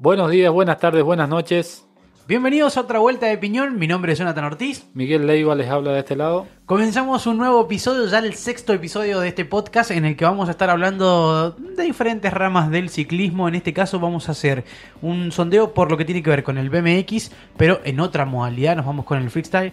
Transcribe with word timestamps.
Buenos 0.00 0.30
días, 0.30 0.52
buenas 0.52 0.78
tardes, 0.78 1.02
buenas 1.02 1.28
noches. 1.28 1.84
Bienvenidos 2.28 2.76
a 2.76 2.82
otra 2.82 3.00
vuelta 3.00 3.26
de 3.26 3.36
piñón. 3.36 3.80
Mi 3.80 3.88
nombre 3.88 4.12
es 4.12 4.18
Jonathan 4.20 4.44
Ortiz. 4.44 4.86
Miguel 4.94 5.26
Leiva 5.26 5.56
les 5.56 5.68
habla 5.68 5.90
de 5.90 5.98
este 5.98 6.14
lado. 6.14 6.46
Comenzamos 6.66 7.26
un 7.26 7.36
nuevo 7.36 7.62
episodio, 7.62 8.06
ya 8.06 8.20
el 8.20 8.34
sexto 8.34 8.72
episodio 8.72 9.18
de 9.18 9.26
este 9.26 9.44
podcast 9.44 9.90
en 9.90 10.04
el 10.04 10.14
que 10.14 10.24
vamos 10.24 10.46
a 10.46 10.52
estar 10.52 10.70
hablando 10.70 11.50
de 11.50 11.82
diferentes 11.82 12.32
ramas 12.32 12.70
del 12.70 12.90
ciclismo. 12.90 13.48
En 13.48 13.56
este 13.56 13.72
caso 13.72 13.98
vamos 13.98 14.28
a 14.28 14.32
hacer 14.32 14.64
un 15.02 15.32
sondeo 15.32 15.74
por 15.74 15.90
lo 15.90 15.96
que 15.96 16.04
tiene 16.04 16.22
que 16.22 16.30
ver 16.30 16.44
con 16.44 16.58
el 16.58 16.70
BMX, 16.70 17.32
pero 17.56 17.80
en 17.82 17.98
otra 17.98 18.24
modalidad 18.24 18.76
nos 18.76 18.86
vamos 18.86 19.04
con 19.04 19.18
el 19.18 19.30
freestyle. 19.30 19.72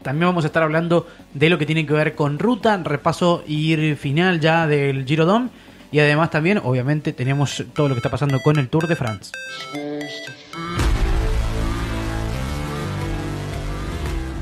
También 0.00 0.28
vamos 0.28 0.44
a 0.44 0.46
estar 0.46 0.62
hablando 0.62 1.06
de 1.34 1.50
lo 1.50 1.58
que 1.58 1.66
tiene 1.66 1.84
que 1.84 1.92
ver 1.92 2.14
con 2.14 2.38
ruta, 2.38 2.78
repaso 2.78 3.44
y 3.46 3.94
final 3.96 4.40
ya 4.40 4.66
del 4.66 5.04
Giro 5.04 5.26
Dome. 5.26 5.50
Y 5.92 5.98
además 5.98 6.30
también, 6.30 6.58
obviamente, 6.62 7.12
tenemos 7.12 7.64
todo 7.74 7.88
lo 7.88 7.94
que 7.94 7.98
está 7.98 8.10
pasando 8.10 8.40
con 8.42 8.58
el 8.58 8.68
Tour 8.68 8.86
de 8.86 8.96
France. 8.96 9.32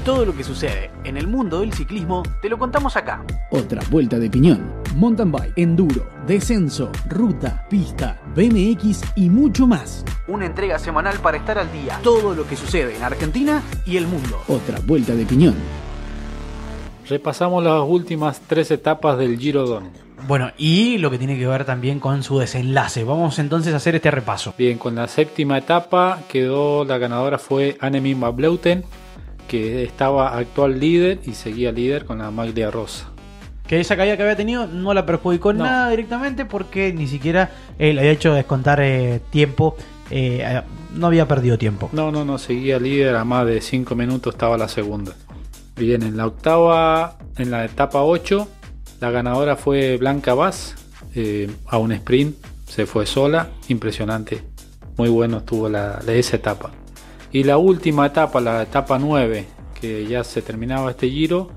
Todo 0.05 0.25
lo 0.25 0.35
que 0.35 0.43
sucede 0.43 0.91
en 1.05 1.19
el 1.19 1.27
mundo 1.27 1.61
del 1.61 1.73
ciclismo 1.75 2.23
te 2.41 2.49
lo 2.49 2.59
contamos 2.59 2.97
acá. 2.97 3.23
Otra 3.51 3.83
vuelta 3.91 4.19
de 4.19 4.31
piñón. 4.31 4.73
Mountain 4.97 5.31
bike, 5.31 5.53
enduro, 5.57 6.09
descenso, 6.27 6.91
ruta, 7.11 7.67
pista, 7.69 8.19
BMX 8.35 9.03
y 9.17 9.29
mucho 9.29 9.67
más. 9.67 10.05
Una 10.27 10.47
entrega 10.47 10.79
semanal 10.79 11.19
para 11.19 11.37
estar 11.37 11.59
al 11.59 11.71
día. 11.73 12.01
Todo 12.03 12.35
lo 12.35 12.47
que 12.47 12.57
sucede 12.57 12.97
en 12.97 13.03
Argentina 13.03 13.63
y 13.85 13.99
el 13.99 14.07
mundo. 14.07 14.41
Otra 14.49 14.81
vuelta 14.81 15.15
de 15.15 15.27
piñón. 15.27 15.57
Repasamos 17.07 17.63
las 17.63 17.83
últimas 17.87 18.41
tres 18.47 18.71
etapas 18.71 19.19
del 19.19 19.39
Giro 19.39 19.67
Don. 19.67 20.08
Bueno, 20.27 20.51
y 20.59 20.99
lo 20.99 21.11
que 21.11 21.19
tiene 21.19 21.39
que 21.39 21.47
ver 21.47 21.65
también 21.65 22.01
con 22.01 22.23
su 22.23 22.39
desenlace. 22.39 23.05
Vamos 23.05 23.39
entonces 23.39 23.73
a 23.73 23.77
hacer 23.77 23.95
este 23.95 24.11
repaso. 24.11 24.55
Bien, 24.59 24.79
con 24.79 24.95
la 24.95 25.09
séptima 25.09 25.59
etapa 25.59 26.21
quedó 26.29 26.85
la 26.85 26.99
ganadora 26.99 27.39
fue 27.39 27.77
Annemin 27.81 28.21
Bleuten 28.35 28.85
que 29.49 29.83
estaba 29.83 30.37
actual 30.37 30.79
líder 30.79 31.21
y 31.25 31.33
seguía 31.33 31.73
líder 31.73 32.05
con 32.05 32.19
la 32.19 32.31
maglia 32.31 32.71
rosa. 32.71 33.09
Que 33.67 33.81
esa 33.81 33.97
caída 33.97 34.17
que 34.17 34.23
había 34.23 34.37
tenido 34.37 34.67
no 34.67 34.95
la 34.95 35.05
perjudicó 35.05 35.53
nada 35.53 35.91
directamente 35.91 36.45
porque 36.45 36.93
ni 36.93 37.07
siquiera 37.07 37.51
él 37.79 37.99
había 37.99 38.13
hecho 38.13 38.33
descontar 38.33 38.81
eh, 38.81 39.21
tiempo. 39.31 39.77
Eh, 40.11 40.63
no 40.95 41.07
había 41.07 41.29
perdido 41.29 41.59
tiempo. 41.59 41.91
No, 41.93 42.11
no, 42.11 42.25
no, 42.25 42.39
seguía 42.39 42.79
líder 42.79 43.17
a 43.17 43.25
más 43.25 43.47
de 43.47 43.61
5 43.61 43.95
minutos 43.95 44.35
estaba 44.35 44.57
la 44.57 44.69
segunda. 44.69 45.13
Bien, 45.77 46.03
en 46.03 46.17
la 46.17 46.27
octava, 46.27 47.19
en 47.37 47.51
la 47.51 47.65
etapa 47.65 48.03
8, 48.03 48.49
la 49.01 49.11
ganadora 49.11 49.57
fue 49.57 49.97
Blanca 49.97 50.35
Vaz 50.35 50.75
eh, 51.15 51.51
a 51.67 51.79
un 51.79 51.93
sprint, 51.93 52.37
se 52.67 52.87
fue 52.87 53.07
sola, 53.07 53.49
impresionante. 53.69 54.43
Muy 54.97 55.09
bueno 55.09 55.39
estuvo 55.39 55.69
la, 55.69 56.01
esa 56.07 56.37
etapa. 56.37 56.71
Y 57.31 57.45
la 57.45 57.59
última 57.59 58.07
etapa, 58.07 58.41
la 58.41 58.63
etapa 58.63 58.99
9, 58.99 59.47
que 59.81 60.07
ya 60.07 60.25
se 60.25 60.43
terminaba 60.43 60.91
este 60.91 61.09
giro, 61.09 61.51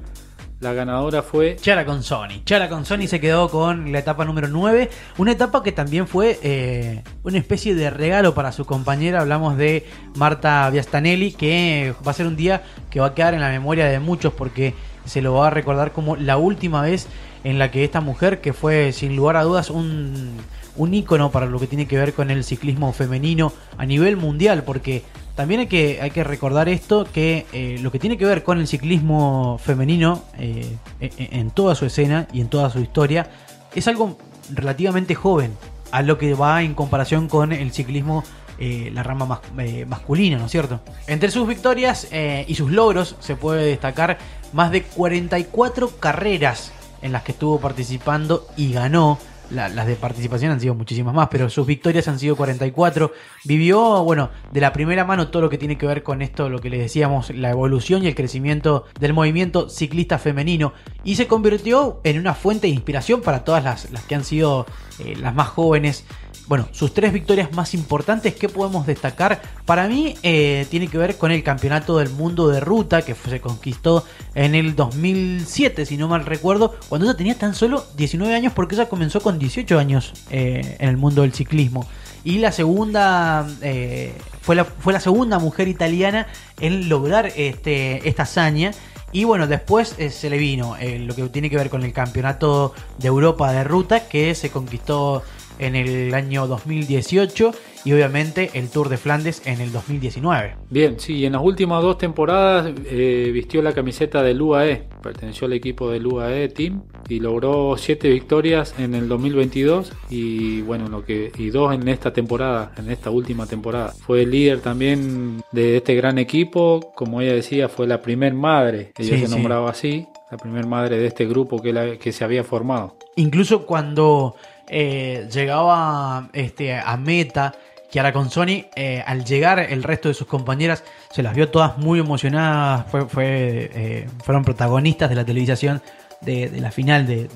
la 0.59 0.73
ganadora 0.73 1.23
fue 1.23 1.55
Chara 1.55 1.85
Consoni. 1.85 2.43
Chara 2.45 2.69
Consoni 2.69 3.07
se 3.07 3.19
quedó 3.19 3.49
con 3.49 3.91
la 3.91 3.97
etapa 3.97 4.25
número 4.25 4.47
9. 4.47 4.91
Una 5.17 5.31
etapa 5.31 5.63
que 5.63 5.71
también 5.71 6.07
fue 6.07 6.39
eh, 6.43 7.03
una 7.23 7.39
especie 7.39 7.73
de 7.73 7.89
regalo 7.89 8.35
para 8.35 8.51
su 8.51 8.65
compañera. 8.65 9.21
Hablamos 9.21 9.57
de 9.57 9.87
Marta 10.15 10.69
Biastanelli, 10.69 11.31
que 11.31 11.95
va 12.05 12.11
a 12.11 12.13
ser 12.13 12.27
un 12.27 12.35
día 12.35 12.61
que 12.91 12.99
va 12.99 13.07
a 13.07 13.13
quedar 13.15 13.33
en 13.33 13.41
la 13.41 13.49
memoria 13.49 13.87
de 13.87 13.99
muchos 13.99 14.33
porque 14.33 14.75
se 15.05 15.21
lo 15.21 15.33
va 15.33 15.47
a 15.47 15.49
recordar 15.49 15.91
como 15.91 16.15
la 16.15 16.37
última 16.37 16.81
vez 16.81 17.07
en 17.43 17.59
la 17.59 17.71
que 17.71 17.83
esta 17.83 18.01
mujer, 18.01 18.41
que 18.41 18.53
fue 18.53 18.91
sin 18.91 19.15
lugar 19.15 19.35
a 19.37 19.43
dudas 19.43 19.69
un, 19.69 20.37
un 20.75 20.93
ícono 20.93 21.31
para 21.31 21.45
lo 21.45 21.59
que 21.59 21.67
tiene 21.67 21.87
que 21.87 21.97
ver 21.97 22.13
con 22.13 22.31
el 22.31 22.43
ciclismo 22.43 22.93
femenino 22.93 23.51
a 23.77 23.85
nivel 23.85 24.17
mundial, 24.17 24.63
porque 24.63 25.03
también 25.35 25.61
hay 25.61 25.67
que, 25.67 25.99
hay 26.01 26.11
que 26.11 26.23
recordar 26.23 26.69
esto, 26.69 27.05
que 27.11 27.45
eh, 27.53 27.77
lo 27.81 27.91
que 27.91 27.99
tiene 27.99 28.17
que 28.17 28.25
ver 28.25 28.43
con 28.43 28.59
el 28.59 28.67
ciclismo 28.67 29.57
femenino 29.57 30.23
eh, 30.37 30.77
e, 30.99 31.05
e, 31.17 31.39
en 31.39 31.51
toda 31.51 31.75
su 31.75 31.85
escena 31.85 32.27
y 32.33 32.41
en 32.41 32.47
toda 32.47 32.69
su 32.69 32.79
historia, 32.79 33.29
es 33.73 33.87
algo 33.87 34.17
relativamente 34.53 35.15
joven 35.15 35.51
a 35.91 36.01
lo 36.01 36.17
que 36.17 36.33
va 36.33 36.63
en 36.63 36.73
comparación 36.73 37.27
con 37.27 37.53
el 37.53 37.71
ciclismo, 37.71 38.23
eh, 38.59 38.91
la 38.93 39.03
rama 39.03 39.41
masculina, 39.87 40.37
¿no 40.37 40.45
es 40.45 40.51
cierto? 40.51 40.81
Entre 41.07 41.31
sus 41.31 41.47
victorias 41.47 42.07
y 42.47 42.55
sus 42.55 42.71
logros 42.71 43.15
se 43.19 43.35
puede 43.35 43.65
destacar 43.65 44.17
más 44.53 44.71
de 44.71 44.83
44 44.83 45.99
carreras 45.99 46.71
en 47.01 47.11
las 47.11 47.23
que 47.23 47.31
estuvo 47.31 47.59
participando 47.59 48.47
y 48.57 48.73
ganó 48.73 49.17
las 49.51 49.85
de 49.85 49.95
participación 49.95 50.51
han 50.51 50.61
sido 50.61 50.75
muchísimas 50.75 51.13
más, 51.13 51.27
pero 51.29 51.49
sus 51.49 51.67
victorias 51.67 52.07
han 52.07 52.19
sido 52.19 52.35
44. 52.35 53.11
Vivió, 53.43 54.03
bueno, 54.03 54.29
de 54.51 54.61
la 54.61 54.71
primera 54.71 55.03
mano 55.03 55.27
todo 55.27 55.41
lo 55.41 55.49
que 55.49 55.57
tiene 55.57 55.77
que 55.77 55.85
ver 55.85 56.03
con 56.03 56.21
esto, 56.21 56.49
lo 56.49 56.59
que 56.59 56.69
les 56.69 56.79
decíamos, 56.79 57.29
la 57.31 57.49
evolución 57.49 58.03
y 58.03 58.07
el 58.07 58.15
crecimiento 58.15 58.85
del 58.99 59.13
movimiento 59.13 59.69
ciclista 59.69 60.17
femenino. 60.17 60.73
Y 61.03 61.15
se 61.15 61.27
convirtió 61.27 61.99
en 62.03 62.17
una 62.17 62.33
fuente 62.33 62.67
de 62.67 62.73
inspiración 62.73 63.21
para 63.21 63.43
todas 63.43 63.63
las, 63.63 63.87
que 64.07 64.15
han 64.15 64.23
sido 64.23 64.65
eh, 64.99 65.15
las 65.17 65.35
más 65.35 65.49
jóvenes 65.49 66.05
bueno, 66.47 66.67
sus 66.71 66.93
tres 66.93 67.13
victorias 67.13 67.53
más 67.53 67.73
importantes 67.73 68.35
que 68.35 68.49
podemos 68.49 68.85
destacar, 68.85 69.41
para 69.65 69.87
mí 69.87 70.15
eh, 70.21 70.65
tiene 70.69 70.87
que 70.87 70.97
ver 70.97 71.17
con 71.17 71.31
el 71.31 71.43
Campeonato 71.43 71.97
del 71.97 72.09
Mundo 72.09 72.49
de 72.49 72.59
Ruta 72.59 73.03
que 73.03 73.15
se 73.15 73.39
conquistó 73.39 74.05
en 74.35 74.55
el 74.55 74.75
2007, 74.75 75.85
si 75.85 75.95
no 75.95 76.07
mal 76.07 76.25
recuerdo, 76.25 76.75
cuando 76.89 77.07
ella 77.07 77.15
tenía 77.15 77.37
tan 77.37 77.55
solo 77.55 77.85
19 77.95 78.35
años 78.35 78.53
porque 78.53 78.75
ella 78.75 78.89
comenzó 78.89 79.21
con 79.21 79.39
18 79.39 79.79
años 79.79 80.13
eh, 80.29 80.75
en 80.79 80.89
el 80.89 80.97
mundo 80.97 81.21
del 81.21 81.33
ciclismo. 81.33 81.87
Y 82.23 82.39
la 82.39 82.51
segunda 82.51 83.47
eh, 83.61 84.13
fue, 84.41 84.55
la, 84.55 84.65
fue 84.65 84.93
la 84.93 84.99
segunda 84.99 85.39
mujer 85.39 85.67
italiana 85.67 86.27
en 86.59 86.89
lograr 86.89 87.31
este, 87.35 88.07
esta 88.09 88.23
hazaña. 88.23 88.71
Y 89.13 89.23
bueno, 89.23 89.47
después 89.47 89.95
se 90.09 90.29
le 90.29 90.37
vino 90.37 90.75
lo 90.79 91.15
que 91.15 91.23
tiene 91.29 91.49
que 91.49 91.57
ver 91.57 91.69
con 91.69 91.83
el 91.83 91.91
Campeonato 91.91 92.73
de 92.97 93.07
Europa 93.07 93.51
de 93.51 93.63
Ruta 93.63 94.07
que 94.07 94.35
se 94.35 94.49
conquistó 94.49 95.23
en 95.59 95.75
el 95.75 96.13
año 96.13 96.47
2018 96.47 97.51
y 97.83 97.93
obviamente 97.93 98.51
el 98.53 98.69
Tour 98.69 98.89
de 98.89 98.97
Flandes 98.97 99.41
en 99.45 99.61
el 99.61 99.71
2019. 99.71 100.55
Bien, 100.69 100.99
sí, 100.99 101.25
en 101.25 101.33
las 101.33 101.41
últimas 101.41 101.81
dos 101.81 101.97
temporadas 101.97 102.73
eh, 102.85 103.31
vistió 103.33 103.61
la 103.61 103.73
camiseta 103.73 104.21
del 104.21 104.41
UAE, 104.41 104.87
perteneció 105.01 105.47
al 105.47 105.53
equipo 105.53 105.89
del 105.89 106.05
UAE 106.05 106.49
Team 106.49 106.83
y 107.09 107.19
logró 107.19 107.75
siete 107.77 108.09
victorias 108.09 108.75
en 108.77 108.93
el 108.95 109.07
2022 109.07 109.91
y 110.09 110.61
bueno, 110.61 110.87
lo 110.87 111.03
que 111.03 111.31
y 111.37 111.49
dos 111.49 111.73
en 111.73 111.87
esta 111.87 112.13
temporada, 112.13 112.71
en 112.77 112.91
esta 112.91 113.09
última 113.09 113.45
temporada. 113.45 113.93
Fue 114.05 114.23
el 114.23 114.31
líder 114.31 114.59
también 114.59 115.41
de 115.51 115.77
este 115.77 115.95
gran 115.95 116.17
equipo, 116.17 116.91
como 116.95 117.21
ella 117.21 117.33
decía, 117.33 117.69
fue 117.69 117.87
la 117.87 118.01
primer 118.01 118.33
madre, 118.33 118.93
ella 118.97 119.17
se 119.17 119.27
nombraba 119.27 119.69
así, 119.69 120.07
la 120.29 120.37
primer 120.37 120.65
madre 120.67 120.97
de 120.97 121.07
este 121.07 121.25
grupo 121.25 121.61
que, 121.61 121.97
que 121.99 122.11
se 122.11 122.23
había 122.23 122.43
formado. 122.43 122.97
Incluso 123.15 123.65
cuando 123.65 124.35
eh, 124.73 125.27
llegaba 125.31 126.29
este, 126.33 126.79
a 126.79 126.95
meta. 126.97 127.53
Chiara 127.89 128.13
Consoni, 128.13 128.67
eh, 128.73 129.03
al 129.05 129.25
llegar 129.25 129.59
el 129.59 129.83
resto 129.83 130.07
de 130.07 130.13
sus 130.13 130.25
compañeras, 130.25 130.85
se 131.11 131.21
las 131.21 131.35
vio 131.35 131.49
todas 131.49 131.77
muy 131.77 131.99
emocionadas, 131.99 132.85
eh, 133.17 134.07
fueron 134.23 134.45
protagonistas 134.45 135.09
de 135.09 135.15
la 135.15 135.25
televisación 135.25 135.81
de, 136.21 136.49
la 136.61 136.71
final 136.71 137.05
de, 137.05 137.27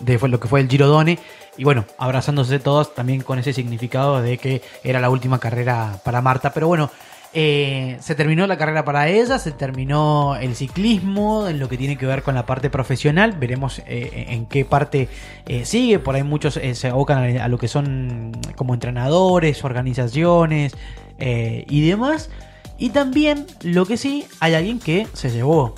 de, 0.00 0.28
lo 0.28 0.38
que 0.38 0.48
fue 0.48 0.60
el 0.60 0.68
Girodone. 0.68 1.18
Y 1.56 1.64
bueno, 1.64 1.86
abrazándose 1.96 2.58
todos 2.58 2.94
también 2.94 3.22
con 3.22 3.38
ese 3.38 3.54
significado 3.54 4.20
de 4.20 4.36
que 4.36 4.60
era 4.82 5.00
la 5.00 5.08
última 5.08 5.38
carrera 5.40 5.98
para 6.04 6.20
Marta. 6.20 6.52
Pero 6.52 6.68
bueno, 6.68 6.90
eh, 7.34 7.96
se 8.00 8.14
terminó 8.14 8.46
la 8.46 8.56
carrera 8.56 8.84
para 8.84 9.08
ella, 9.08 9.40
se 9.40 9.50
terminó 9.50 10.36
el 10.36 10.54
ciclismo, 10.54 11.48
en 11.48 11.58
lo 11.58 11.68
que 11.68 11.76
tiene 11.76 11.98
que 11.98 12.06
ver 12.06 12.22
con 12.22 12.36
la 12.36 12.46
parte 12.46 12.70
profesional. 12.70 13.32
Veremos 13.32 13.80
eh, 13.86 14.26
en 14.28 14.46
qué 14.46 14.64
parte 14.64 15.08
eh, 15.46 15.64
sigue. 15.64 15.98
Por 15.98 16.14
ahí 16.14 16.22
muchos 16.22 16.54
se 16.54 16.88
abocan 16.88 17.38
a, 17.38 17.48
lo 17.48 17.58
que 17.58 17.66
son 17.66 18.32
como 18.54 18.72
entrenadores, 18.72 19.64
organizaciones 19.64 20.76
y 21.18 21.88
demás. 21.88 22.30
Y 22.78 22.90
también, 22.90 23.46
lo 23.62 23.84
que 23.86 23.96
sí, 23.96 24.24
hay 24.40 24.54
alguien 24.54 24.78
que 24.78 25.06
se 25.12 25.30
llevó 25.30 25.74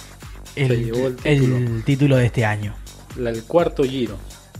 el, 0.56 1.82
título. 1.84 2.16
de 2.16 2.26
este 2.26 2.44
año. 2.44 2.74
el 3.16 3.44
cuarto 3.44 3.82
giro. 3.82 4.16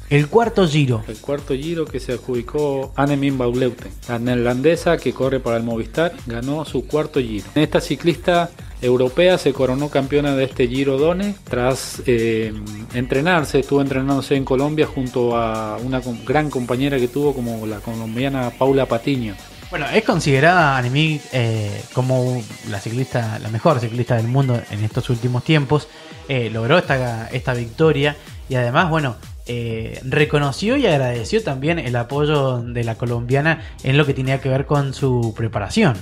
El 0.08 0.28
cuarto 0.28 0.68
giro. 0.68 1.02
El 1.08 1.16
cuarto 1.18 1.54
giro 1.54 1.84
que 1.84 1.98
se 1.98 2.12
adjudicó 2.12 2.92
Annemin 2.94 3.36
Bauleuten, 3.36 3.90
la 4.08 4.20
neerlandesa 4.20 4.98
que 4.98 5.12
corre 5.12 5.40
para 5.40 5.56
el 5.56 5.64
Movistar, 5.64 6.12
ganó 6.26 6.64
su 6.64 6.86
cuarto 6.86 7.18
giro. 7.20 7.46
Esta 7.56 7.80
ciclista 7.80 8.50
europea 8.80 9.36
se 9.36 9.52
coronó 9.52 9.88
campeona 9.88 10.36
de 10.36 10.44
este 10.44 10.68
Giro 10.68 10.98
Done 10.98 11.34
tras 11.48 12.02
eh, 12.06 12.52
entrenarse, 12.94 13.60
estuvo 13.60 13.80
entrenándose 13.80 14.36
en 14.36 14.44
Colombia 14.44 14.86
junto 14.86 15.36
a 15.36 15.78
una 15.78 16.00
gran 16.24 16.50
compañera 16.50 16.98
que 16.98 17.08
tuvo 17.08 17.34
como 17.34 17.66
la 17.66 17.78
colombiana 17.80 18.50
Paula 18.50 18.86
Patiño. 18.86 19.34
Bueno, 19.70 19.86
es 19.92 20.04
considerada 20.04 20.76
Annemie 20.76 21.20
eh, 21.32 21.82
como 21.92 22.40
la 22.70 22.78
ciclista, 22.78 23.40
la 23.40 23.48
mejor 23.48 23.80
ciclista 23.80 24.14
del 24.14 24.28
mundo 24.28 24.60
en 24.70 24.84
estos 24.84 25.10
últimos 25.10 25.42
tiempos. 25.42 25.88
Eh, 26.28 26.50
logró 26.50 26.78
esta, 26.78 27.28
esta 27.28 27.54
victoria 27.54 28.16
y 28.48 28.54
además, 28.54 28.88
bueno, 28.90 29.16
eh, 29.46 30.00
reconoció 30.04 30.76
y 30.76 30.86
agradeció 30.86 31.42
también 31.42 31.78
el 31.78 31.96
apoyo 31.96 32.58
de 32.60 32.84
la 32.84 32.96
colombiana 32.96 33.62
en 33.84 33.96
lo 33.96 34.06
que 34.06 34.14
tenía 34.14 34.40
que 34.40 34.48
ver 34.48 34.66
con 34.66 34.94
su 34.94 35.34
preparación. 35.36 35.96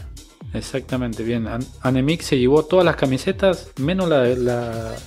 Exactamente, 0.55 1.25
bien. 1.25 1.49
Anemic 1.83 2.23
se 2.23 2.39
llevó 2.39 2.65
todas 2.65 2.85
las 2.85 2.97
camisetas, 2.97 3.71
menos 3.77 4.09
la, 4.09 4.25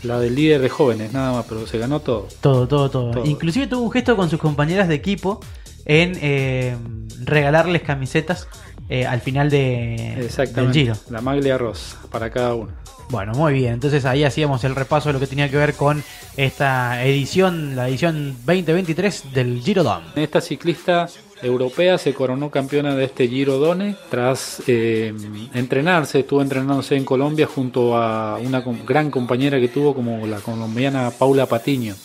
la, 0.03 0.19
del 0.19 0.35
líder 0.35 0.61
de 0.61 0.69
jóvenes, 0.69 1.13
nada 1.13 1.31
más, 1.31 1.45
pero 1.47 1.65
se 1.65 1.77
ganó 1.77 2.01
todo. 2.01 2.27
Todo, 2.41 2.67
todo, 2.67 2.89
todo. 2.89 3.25
Inclusive 3.25 3.67
tuvo 3.67 3.83
un 3.83 3.91
gesto 3.91 4.17
con 4.17 4.29
sus 4.29 4.39
compañeras 4.39 4.89
de 4.89 4.95
equipo 4.95 5.39
en 5.85 6.17
eh, 6.21 6.75
regalarles 7.23 7.81
camisetas 7.81 8.47
eh, 8.89 9.05
al 9.05 9.21
final 9.21 9.49
de, 9.49 10.29
del 10.53 10.73
Giro. 10.73 10.95
La 11.09 11.21
maglia 11.21 11.57
rosa 11.57 11.97
para 12.11 12.29
cada 12.29 12.53
uno. 12.53 12.71
Bueno, 13.09 13.33
muy 13.33 13.53
bien. 13.53 13.73
Entonces 13.73 14.05
ahí 14.05 14.23
hacíamos 14.23 14.63
el 14.63 14.75
repaso 14.75 15.09
de 15.09 15.13
lo 15.13 15.19
que 15.19 15.27
tenía 15.27 15.49
que 15.49 15.57
ver 15.57 15.75
con 15.75 16.03
esta 16.35 17.03
edición, 17.05 17.75
la 17.75 17.87
edición 17.87 18.35
2023 18.45 19.33
del 19.33 19.61
Giro 19.61 19.83
Don. 19.83 20.03
Esta 20.15 20.41
ciclista 20.41 21.07
europea 21.41 21.97
se 21.97 22.13
coronó 22.13 22.49
campeona 22.49 22.95
de 22.95 23.05
este 23.05 23.27
Giro 23.27 23.59
Done 23.59 23.95
tras 24.09 24.61
eh, 24.67 25.13
entrenarse, 25.53 26.19
estuvo 26.19 26.41
entrenándose 26.41 26.95
en 26.95 27.05
Colombia 27.05 27.47
junto 27.47 27.95
a 27.95 28.37
una 28.37 28.61
gran 28.85 29.11
compañera 29.11 29.59
que 29.59 29.67
tuvo 29.67 29.93
como 29.93 30.25
la 30.27 30.39
colombiana 30.39 31.11
Paula 31.11 31.45
Patiño. 31.45 31.95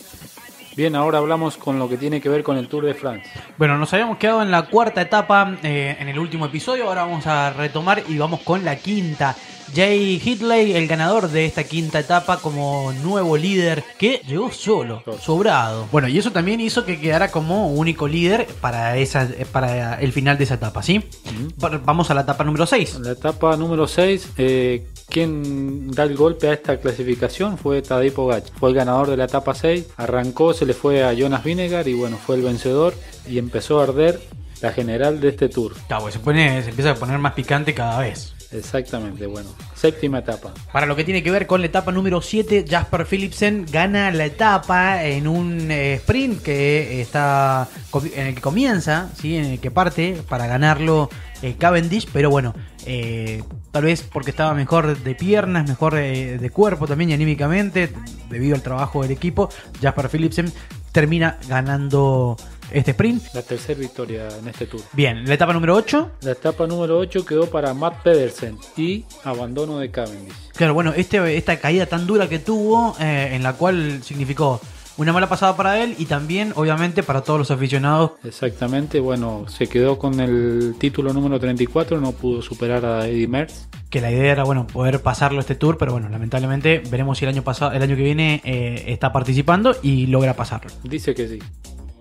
Bien, 0.75 0.97
ahora 0.97 1.19
hablamos 1.19 1.59
con 1.59 1.79
lo 1.79 1.87
que 1.89 1.99
tiene 1.99 2.21
que 2.21 2.31
ver 2.31 2.43
con 2.43 2.57
el 2.57 2.69
Tour 2.69 2.87
de 2.87 2.95
France. 2.95 3.29
Bueno, 3.59 3.77
nos 3.77 3.93
habíamos 3.93 4.17
quedado 4.17 4.43
en 4.43 4.51
la 4.51 4.63
cuarta 4.63 5.03
etapa 5.03 5.57
eh, 5.63 5.97
en 5.99 6.09
el 6.09 6.19
último 6.19 6.47
episodio, 6.47 6.89
ahora 6.89 7.05
vamos 7.05 7.27
a 7.27 7.51
retomar 7.51 8.03
y 8.09 8.17
vamos 8.17 8.41
con 8.41 8.65
la 8.65 8.77
quinta. 8.77 9.37
Jay 9.75 10.21
Hitley, 10.23 10.73
el 10.73 10.87
ganador 10.87 11.29
de 11.29 11.47
esta 11.47 11.65
quinta 11.65 11.99
etapa 11.99 12.39
como 12.39 12.93
nuevo 13.03 13.37
líder, 13.39 13.83
que 13.99 14.21
llegó 14.27 14.51
solo, 14.53 15.03
sobrado. 15.21 15.89
Bueno, 15.91 16.09
y 16.09 16.19
eso 16.19 16.31
también 16.31 16.61
hizo 16.61 16.85
que 16.85 17.01
quedara 17.01 17.31
como 17.31 17.69
único 17.69 18.07
líder 18.07 18.47
para, 18.61 18.99
esa, 18.99 19.27
para 19.51 19.99
el 20.01 20.13
final 20.13 20.37
de 20.37 20.45
esa 20.45 20.55
etapa, 20.55 20.83
¿sí? 20.83 21.03
Vamos 21.85 22.11
a 22.11 22.15
la 22.15 22.23
etapa 22.23 22.45
número 22.45 22.67
6. 22.67 23.01
La 23.01 23.13
etapa 23.13 23.57
número 23.57 23.87
6, 23.87 24.33
eh, 24.37 24.87
quien 25.09 25.91
da 25.91 26.05
el 26.05 26.17
golpe 26.17 26.49
a 26.49 26.55
esta 26.55 26.79
clasificación 26.79 27.59
fue 27.59 27.83
Tadej 27.83 28.13
Pogacar. 28.13 28.51
Fue 28.59 28.71
el 28.71 28.75
ganador 28.75 29.11
de 29.11 29.17
la 29.17 29.25
etapa 29.25 29.55
6, 29.55 29.89
arrancó, 29.97 30.55
se 30.55 30.67
le 30.67 30.75
fue 30.75 31.05
a 31.05 31.13
Jonas 31.13 31.45
Vinegar 31.45 31.89
y 31.89 31.95
bueno, 31.95 32.17
fue 32.17 32.37
el 32.37 32.43
vencedor 32.43 32.95
y 33.27 33.39
empezó 33.39 33.81
a 33.81 33.85
arder 33.85 34.21
la 34.61 34.73
general 34.73 35.21
de 35.21 35.29
este 35.29 35.49
tour. 35.49 35.75
Claro, 35.89 36.11
se, 36.11 36.19
pone, 36.19 36.63
se 36.63 36.71
empieza 36.71 36.93
a 36.93 36.95
poner 36.95 37.19
más 37.19 37.33
picante 37.35 37.75
cada 37.75 38.01
vez. 38.01 38.35
Exactamente, 38.53 39.27
bueno. 39.27 39.51
Séptima 39.75 40.19
etapa. 40.19 40.53
Para 40.73 40.87
lo 40.87 40.95
que 40.95 41.05
tiene 41.05 41.23
que 41.23 41.31
ver 41.31 41.47
con 41.47 41.61
la 41.61 41.67
etapa 41.67 41.91
número 41.91 42.21
7, 42.21 42.67
Jasper 42.69 43.07
Philipsen 43.07 43.67
gana 43.71 44.11
la 44.11 44.27
etapa 44.27 45.05
en 45.05 45.27
un 45.27 45.71
eh, 45.71 45.95
sprint 45.95 46.43
que 46.43 47.01
está 47.01 47.69
en 48.15 48.27
el 48.27 48.35
que 48.35 48.41
comienza, 48.41 49.11
¿sí? 49.21 49.37
en 49.37 49.47
el 49.47 49.61
que 49.61 49.71
parte 49.71 50.23
para 50.29 50.47
ganarlo 50.47 51.09
eh, 51.41 51.57
Cavendish, 51.59 52.09
pero 52.13 52.31
bueno, 52.31 52.55
eh, 52.87 53.43
tal 53.71 53.85
vez 53.85 54.03
porque 54.03 54.31
estaba 54.31 54.55
mejor 54.55 54.99
de 54.99 55.15
piernas, 55.15 55.69
mejor 55.69 55.95
de 55.95 56.51
cuerpo 56.51 56.87
también 56.87 57.11
y 57.11 57.15
anímicamente, 57.15 57.93
debido 58.29 58.55
al 58.55 58.63
trabajo 58.63 59.03
del 59.03 59.11
equipo, 59.11 59.49
Jasper 59.81 60.09
Philipsen 60.09 60.53
termina 60.93 61.39
ganando 61.49 62.37
este 62.71 62.93
sprint. 62.93 63.35
La 63.35 63.43
tercera 63.43 63.79
victoria 63.79 64.29
en 64.39 64.49
este 64.49 64.67
tour. 64.67 64.83
Bien, 64.93 65.25
la 65.27 65.35
etapa 65.35 65.53
número 65.53 65.75
8. 65.75 66.11
La 66.23 66.33
etapa 66.33 66.67
número 66.67 66.99
8 66.99 67.25
quedó 67.25 67.51
para 67.51 67.75
Matt 67.75 68.03
Pedersen 68.03 68.59
y 68.77 69.05
abandono 69.25 69.79
de 69.79 69.91
Cavendish. 69.91 70.51
Claro, 70.55 70.75
bueno, 70.75 70.93
este, 70.95 71.37
esta 71.37 71.59
caída 71.59 71.87
tan 71.87 72.07
dura 72.07 72.29
que 72.29 72.39
tuvo, 72.39 72.97
eh, 73.01 73.31
en 73.33 73.43
la 73.43 73.55
cual 73.55 74.03
significó 74.03 74.61
una 74.97 75.13
mala 75.13 75.29
pasada 75.29 75.57
para 75.57 75.83
él 75.83 75.95
y 75.99 76.07
también, 76.07 76.53
obviamente, 76.57 77.03
para 77.03 77.23
todos 77.23 77.39
los 77.39 77.51
aficionados. 77.51 78.13
Exactamente, 78.25 79.01
bueno, 79.01 79.47
se 79.49 79.69
quedó 79.69 79.99
con 79.99 80.21
el 80.21 80.75
título 80.79 81.13
número 81.13 81.39
34, 81.41 82.01
no 82.01 82.13
pudo 82.13 82.43
superar 82.43 82.85
a 82.85 83.07
Eddie 83.07 83.29
Merckx. 83.29 83.69
Que 83.91 84.01
la 84.01 84.11
idea 84.11 84.33
era, 84.33 84.45
bueno, 84.45 84.67
poder 84.67 85.01
pasarlo 85.03 85.41
este 85.41 85.55
tour, 85.55 85.77
pero 85.79 85.93
bueno, 85.93 86.09
lamentablemente 86.09 86.83
veremos 86.91 87.19
si 87.19 87.25
el 87.25 87.31
año 87.31 87.43
pasado, 87.43 87.73
el 87.73 87.83
año 87.83 87.97
que 87.97 88.03
viene 88.03 88.41
eh, 88.45 88.85
está 88.89 89.13
participando 89.13 89.77
y 89.83 90.07
logra 90.07 90.35
pasarlo. 90.35 90.71
Dice 90.83 91.15
que 91.15 91.29
sí. 91.29 91.39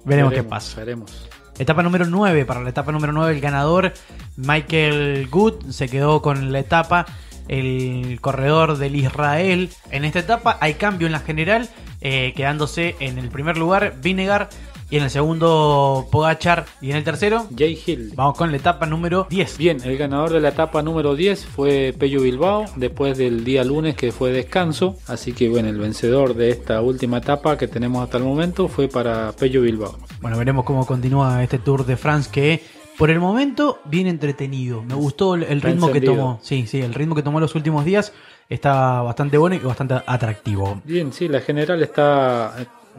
Veremos, 0.06 0.34
qué 0.34 0.44
pasa. 0.44 0.80
Veremos. 0.80 1.30
Etapa 1.60 1.84
número 1.84 2.06
9. 2.06 2.46
Para 2.46 2.62
la 2.62 2.70
etapa 2.70 2.92
número 2.92 3.14
9, 3.14 3.34
el 3.34 3.42
ganador, 3.42 3.94
Michael 4.38 5.28
Good, 5.30 5.70
se 5.70 5.90
quedó 5.90 6.22
con 6.22 6.52
la 6.52 6.60
etapa. 6.60 7.06
El 7.48 8.20
corredor 8.22 8.78
del 8.78 8.96
Israel. 8.96 9.70
En 9.92 10.06
esta 10.06 10.20
etapa 10.20 10.58
hay 10.62 10.76
cambio 10.76 11.08
en 11.08 11.14
la 11.14 11.20
general, 11.20 11.70
eh, 12.02 12.34
quedándose 12.36 12.96
en 13.00 13.18
el 13.18 13.30
primer 13.30 13.58
lugar 13.58 13.96
Vinegar 14.02 14.50
y 14.92 14.98
en 14.98 15.04
el 15.04 15.10
segundo, 15.10 16.06
Pogachar. 16.12 16.66
Y 16.82 16.92
en 16.92 16.98
el 16.98 17.06
tercero, 17.06 17.48
Jay 17.58 17.82
Hill. 17.84 18.12
Vamos 18.14 18.38
con 18.38 18.52
la 18.52 18.58
etapa 18.58 18.86
número 18.86 19.26
10. 19.30 19.58
Bien, 19.58 19.78
el 19.86 19.98
ganador 19.98 20.32
de 20.32 20.42
la 20.42 20.50
etapa 20.50 20.84
número 20.84 21.16
10 21.16 21.46
fue 21.46 21.96
Pello 21.98 22.22
Bilbao, 22.22 22.66
después 22.76 23.18
del 23.18 23.46
día 23.46 23.64
lunes 23.64 23.96
que 23.96 24.12
fue 24.12 24.34
descanso. 24.34 24.98
Así 25.08 25.32
que 25.32 25.48
bueno, 25.48 25.70
el 25.70 25.80
vencedor 25.80 26.36
de 26.36 26.50
esta 26.50 26.82
última 26.82 27.20
etapa 27.20 27.58
que 27.58 27.70
tenemos 27.70 28.04
hasta 28.04 28.18
el 28.18 28.26
momento 28.26 28.68
fue 28.68 28.90
para 28.90 29.32
Pello 29.32 29.62
Bilbao. 29.62 29.98
Bueno, 30.22 30.38
veremos 30.38 30.66
cómo 30.66 30.86
continúa 30.86 31.42
este 31.42 31.58
Tour 31.58 31.86
de 31.86 31.96
France 31.96 32.30
que 32.30 32.62
por 32.98 33.10
el 33.10 33.20
momento 33.20 33.80
bien 33.86 34.08
entretenido. 34.08 34.84
Me 34.84 34.96
gustó 34.96 35.36
el 35.36 35.62
ritmo 35.62 35.92
que 35.92 36.02
tomó. 36.02 36.40
Sí, 36.42 36.68
sí, 36.68 36.82
el 36.82 36.94
ritmo 36.94 37.16
que 37.16 37.24
tomó 37.24 37.40
los 37.40 37.56
últimos 37.56 37.86
días 37.86 38.14
está 38.50 39.02
bastante 39.02 39.38
bueno 39.38 39.56
y 39.56 39.60
bastante 39.60 39.96
atractivo. 40.06 40.82
Bien, 40.84 41.14
sí, 41.14 41.28
la 41.28 41.42
general 41.42 41.82
está 41.82 42.54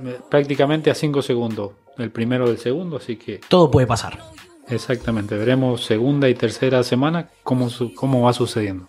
eh, 0.05 0.19
prácticamente 0.29 0.91
a 0.91 0.95
5 0.95 1.23
segundos 1.23 1.73
el 1.99 2.11
primero 2.11 2.49
del 2.49 2.59
segundo, 2.59 2.97
así 2.97 3.17
que... 3.17 3.41
Todo 3.49 3.71
puede 3.71 3.87
pasar. 3.87 4.19
Exactamente, 4.69 5.37
veremos 5.37 5.85
segunda 5.85 6.29
y 6.29 6.35
tercera 6.35 6.83
semana 6.83 7.29
cómo, 7.43 7.69
cómo 7.95 8.23
va 8.23 8.33
sucediendo. 8.33 8.89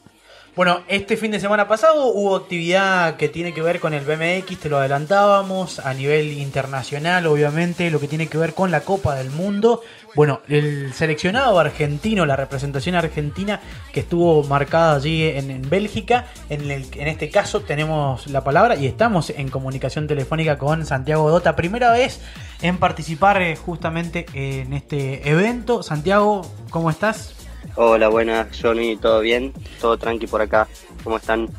Bueno, 0.55 0.81
este 0.87 1.17
fin 1.17 1.31
de 1.31 1.39
semana 1.39 1.67
pasado 1.67 2.05
hubo 2.05 2.35
actividad 2.35 3.15
que 3.15 3.27
tiene 3.27 3.55
que 3.55 3.63
ver 3.63 3.79
con 3.79 3.95
el 3.95 4.05
BMX, 4.05 4.59
te 4.59 4.69
lo 4.69 4.77
adelantábamos, 4.77 5.79
a 5.79 5.95
nivel 5.95 6.31
internacional, 6.33 7.25
obviamente, 7.25 7.89
lo 7.89 7.99
que 7.99 8.07
tiene 8.07 8.27
que 8.27 8.37
ver 8.37 8.53
con 8.53 8.69
la 8.69 8.81
Copa 8.81 9.15
del 9.15 9.31
Mundo. 9.31 9.81
Bueno, 10.13 10.41
el 10.47 10.93
seleccionado 10.93 11.57
argentino, 11.57 12.27
la 12.27 12.35
representación 12.35 12.93
argentina 12.93 13.61
que 13.91 14.01
estuvo 14.01 14.43
marcada 14.43 14.97
allí 14.97 15.23
en, 15.23 15.67
Bélgica, 15.71 16.27
en, 16.49 16.69
el, 16.69 16.85
en 16.93 17.07
este 17.07 17.31
caso 17.31 17.61
tenemos 17.61 18.27
la 18.27 18.43
palabra 18.43 18.75
y 18.75 18.85
estamos 18.85 19.31
en 19.31 19.49
comunicación 19.49 20.05
telefónica 20.05 20.59
con 20.59 20.85
Santiago 20.85 21.31
Dota, 21.31 21.55
primera 21.55 21.91
vez 21.91 22.21
en 22.61 22.77
participar 22.77 23.41
eh, 23.41 23.55
justamente 23.55 24.27
en 24.35 24.73
este 24.73 25.27
evento. 25.27 25.81
Santiago, 25.81 26.43
¿cómo 26.69 26.91
estás? 26.91 27.42
Hola, 27.75 28.07
buenas, 28.07 28.47
Johnny, 28.61 28.97
¿todo 28.97 29.19
bien? 29.21 29.51
Todo 29.81 29.97
tranqui 29.97 30.27
por 30.27 30.41
acá, 30.41 30.67
¿cómo 31.03 31.17
están? 31.17 31.49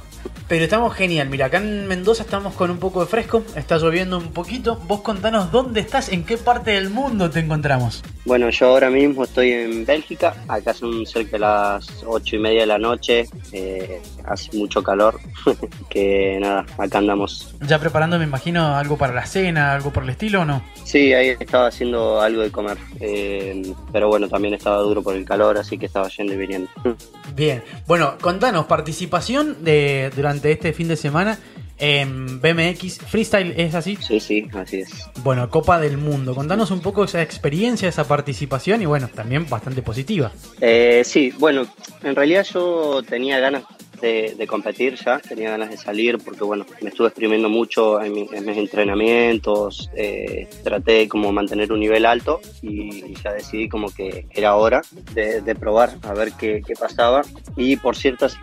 Pero 0.47 0.65
estamos 0.65 0.95
genial, 0.95 1.31
mira, 1.31 1.47
acá 1.47 1.57
en 1.57 1.87
Mendoza 1.87 2.23
estamos 2.23 2.55
con 2.55 2.71
un 2.71 2.79
poco 2.79 3.01
de 3.01 3.07
fresco, 3.07 3.43
está 3.57 3.79
lloviendo 3.79 4.19
un 4.19 4.33
poquito. 4.33 4.77
Vos 4.87 5.01
contanos 5.01 5.51
dónde 5.51 5.81
estás, 5.81 6.11
en 6.11 6.25
qué 6.25 6.37
parte 6.37 6.73
del 6.73 6.91
mundo 6.91 7.31
te 7.31 7.41
encontramos. 7.41 8.03
Bueno, 8.27 8.51
yo 8.51 8.69
ahora 8.69 8.91
mismo 8.91 9.25
estoy 9.25 9.53
en 9.53 9.87
Bélgica, 9.87 10.35
acá 10.49 10.75
son 10.75 11.07
cerca 11.07 11.33
de 11.33 11.39
las 11.41 12.05
ocho 12.07 12.37
y 12.37 12.39
media 12.39 12.61
de 12.61 12.67
la 12.67 12.79
noche, 12.79 13.27
eh, 13.53 14.01
hace 14.27 14.57
mucho 14.57 14.83
calor, 14.83 15.19
que 15.91 16.39
nada, 16.41 16.67
acá 16.79 16.99
andamos. 16.99 17.55
¿Ya 17.67 17.79
preparando, 17.79 18.19
me 18.19 18.25
imagino, 18.25 18.77
algo 18.77 18.97
para 18.97 19.15
la 19.15 19.27
cena, 19.27 19.73
algo 19.73 19.93
por 19.93 20.03
el 20.05 20.11
estilo 20.11 20.43
o 20.43 20.45
no? 20.45 20.63
Sí, 20.85 21.13
ahí 21.13 21.37
estaba 21.41 21.69
haciendo 21.69 22.21
algo 22.21 22.43
de 22.43 22.51
comer, 22.51 22.79
eh, 23.01 23.63
pero 23.93 24.09
bueno, 24.09 24.29
también 24.29 24.55
estaba 24.55 24.77
duro 24.79 25.03
por 25.03 25.17
el 25.17 25.25
calor, 25.25 25.59
así 25.59 25.79
que 25.79 25.87
estaba 25.87 26.09
yendo 26.09 26.35
y 26.35 26.37
viniendo. 26.37 26.71
Bien, 27.35 27.63
bueno, 27.87 28.15
contanos, 28.21 28.67
participación 28.67 29.65
de 29.65 30.11
durante 30.15 30.53
este 30.53 30.73
fin 30.73 30.89
de 30.89 30.97
semana 30.97 31.39
en 31.79 32.41
BMX 32.41 32.99
Freestyle, 32.99 33.55
¿es 33.57 33.75
así? 33.75 33.99
Sí, 34.01 34.21
sí, 34.21 34.47
así 34.55 34.81
es. 34.81 34.91
Bueno, 35.23 35.51
Copa 35.51 35.81
del 35.81 35.99
Mundo. 35.99 36.35
Contanos 36.35 36.71
un 36.71 36.81
poco 36.81 37.05
esa 37.05 37.21
experiencia, 37.21 37.89
esa 37.89 38.07
participación 38.07 38.83
y 38.83 38.87
bueno, 38.87 39.09
también 39.09 39.49
bastante 39.49 39.83
positiva. 39.83 40.31
Eh, 40.61 41.03
sí, 41.05 41.33
bueno, 41.39 41.67
en 42.03 42.15
realidad 42.15 42.47
yo 42.53 43.03
tenía 43.03 43.41
ganas 43.41 43.65
de, 44.01 44.47
competir 44.47 44.97
ya, 44.97 45.19
tenía 45.19 45.51
ganas 45.51 45.71
de 45.71 45.77
salir 45.77 46.19
porque 46.19 46.45
bueno, 46.45 46.67
me 46.81 46.91
estuve 46.91 47.09
exprimiendo 47.09 47.49
mucho 47.49 48.01
en, 48.01 48.13
mis 48.13 48.57
entrenamientos, 48.57 49.91
eh, 49.97 50.49
traté 50.63 51.09
como 51.09 51.33
mantener 51.33 51.73
un 51.73 51.81
nivel 51.81 52.07
alto 52.07 52.41
y, 52.63 53.15
ya 53.23 53.33
decidí 53.33 53.69
como 53.69 53.89
que 53.89 54.27
era 54.31 54.57
hora 54.57 54.83
de, 55.15 55.55
probar 55.55 55.95
a 56.03 56.13
ver 56.15 56.33
qué, 56.33 56.63
pasaba 56.79 57.23
y 57.57 57.77
por 57.77 57.97
ciertas 57.97 58.37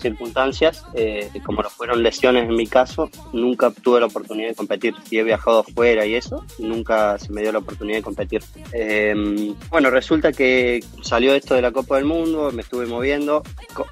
circunstancias, 0.00 0.84
eh, 0.94 1.28
como 1.44 1.62
no 1.62 1.70
fueron 1.70 2.02
lesiones 2.02 2.48
en 2.48 2.56
mi 2.56 2.66
caso, 2.66 3.10
nunca 3.32 3.70
tuve 3.70 4.00
la 4.00 4.06
oportunidad 4.06 4.48
de 4.48 4.54
competir. 4.54 4.94
Si 5.04 5.18
he 5.18 5.22
viajado 5.22 5.60
afuera 5.60 6.06
y 6.06 6.14
eso, 6.14 6.44
nunca 6.58 7.18
se 7.18 7.32
me 7.32 7.42
dio 7.42 7.52
la 7.52 7.58
oportunidad 7.58 7.98
de 7.98 8.02
competir. 8.02 8.42
Em, 8.72 9.54
bueno, 9.70 9.90
resulta 9.90 10.32
que 10.32 10.82
salió 11.02 11.34
esto 11.34 11.54
de 11.54 11.62
la 11.62 11.72
Copa 11.72 11.96
del 11.96 12.06
Mundo, 12.06 12.50
me 12.52 12.62
estuve 12.62 12.86
moviendo 12.86 13.42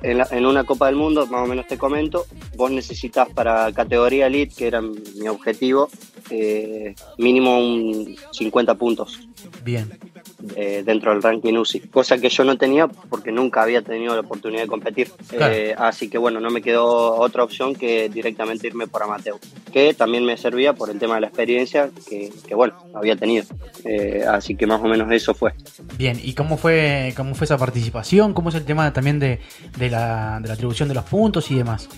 en, 0.02 0.22
en 0.30 0.46
una 0.46 0.64
Copa 0.64 0.86
del 0.86 0.96
Mundo 0.96 1.01
más 1.10 1.44
o 1.44 1.46
menos 1.46 1.66
te 1.66 1.78
comento, 1.78 2.26
vos 2.56 2.70
necesitas 2.70 3.28
para 3.30 3.72
categoría 3.72 4.26
elite, 4.26 4.54
que 4.54 4.66
era 4.66 4.80
mi 4.80 5.28
objetivo, 5.28 5.88
eh, 6.30 6.94
mínimo 7.18 7.58
un 7.58 8.16
50 8.32 8.74
puntos. 8.74 9.28
Bien. 9.64 9.90
Eh, 10.56 10.82
dentro 10.84 11.12
del 11.12 11.22
ranking 11.22 11.54
UCI, 11.54 11.80
cosa 11.80 12.18
que 12.18 12.28
yo 12.28 12.42
no 12.42 12.56
tenía 12.56 12.88
porque 12.88 13.30
nunca 13.30 13.62
había 13.62 13.82
tenido 13.82 14.14
la 14.14 14.20
oportunidad 14.20 14.62
de 14.62 14.66
competir. 14.66 15.08
Eh, 15.32 15.74
así 15.78 16.08
que 16.08 16.18
bueno, 16.18 16.40
no 16.40 16.50
me 16.50 16.62
quedó 16.62 17.14
otra 17.14 17.44
opción 17.44 17.74
que 17.74 18.08
directamente 18.08 18.66
irme 18.66 18.88
por 18.88 19.04
amateur, 19.04 19.36
que 19.72 19.94
también 19.94 20.24
me 20.24 20.36
servía 20.36 20.72
por 20.72 20.90
el 20.90 20.98
tema 20.98 21.14
de 21.16 21.22
la 21.22 21.26
experiencia 21.28 21.90
que, 22.08 22.32
bueno, 22.54 22.74
había 22.92 23.14
tenido. 23.14 23.44
Eh, 23.84 24.24
así 24.28 24.56
que 24.56 24.66
más 24.66 24.80
o 24.80 24.84
menos 24.84 25.10
eso 25.12 25.32
fue. 25.32 25.52
Bien, 25.96 26.18
¿y 26.22 26.34
cómo 26.34 26.56
fue, 26.56 27.14
cómo 27.16 27.34
fue 27.34 27.44
esa 27.44 27.56
participación? 27.56 28.34
¿Cómo 28.34 28.48
es 28.48 28.56
el 28.56 28.64
tema 28.64 28.92
también 28.92 29.20
de, 29.20 29.38
de, 29.78 29.90
la, 29.90 30.40
de 30.42 30.48
la, 30.48 30.54
atribución 30.54 30.88
de 30.88 30.94
los 30.94 31.04
puntos 31.04 31.50
y 31.50 31.54
demás? 31.54 31.88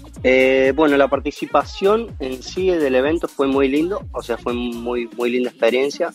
bueno, 0.75 0.97
la 0.97 1.09
participación 1.09 2.15
en 2.19 2.43
sí 2.43 2.69
del 2.69 2.95
evento 2.95 3.29
fue 3.29 3.47
muy 3.47 3.69
lindo, 3.69 4.03
o 4.13 4.23
sea, 4.23 4.39
fue 4.39 4.55
muy, 4.55 5.09
muy 5.17 5.31
linda 5.31 5.51
experiencia, 5.51 6.13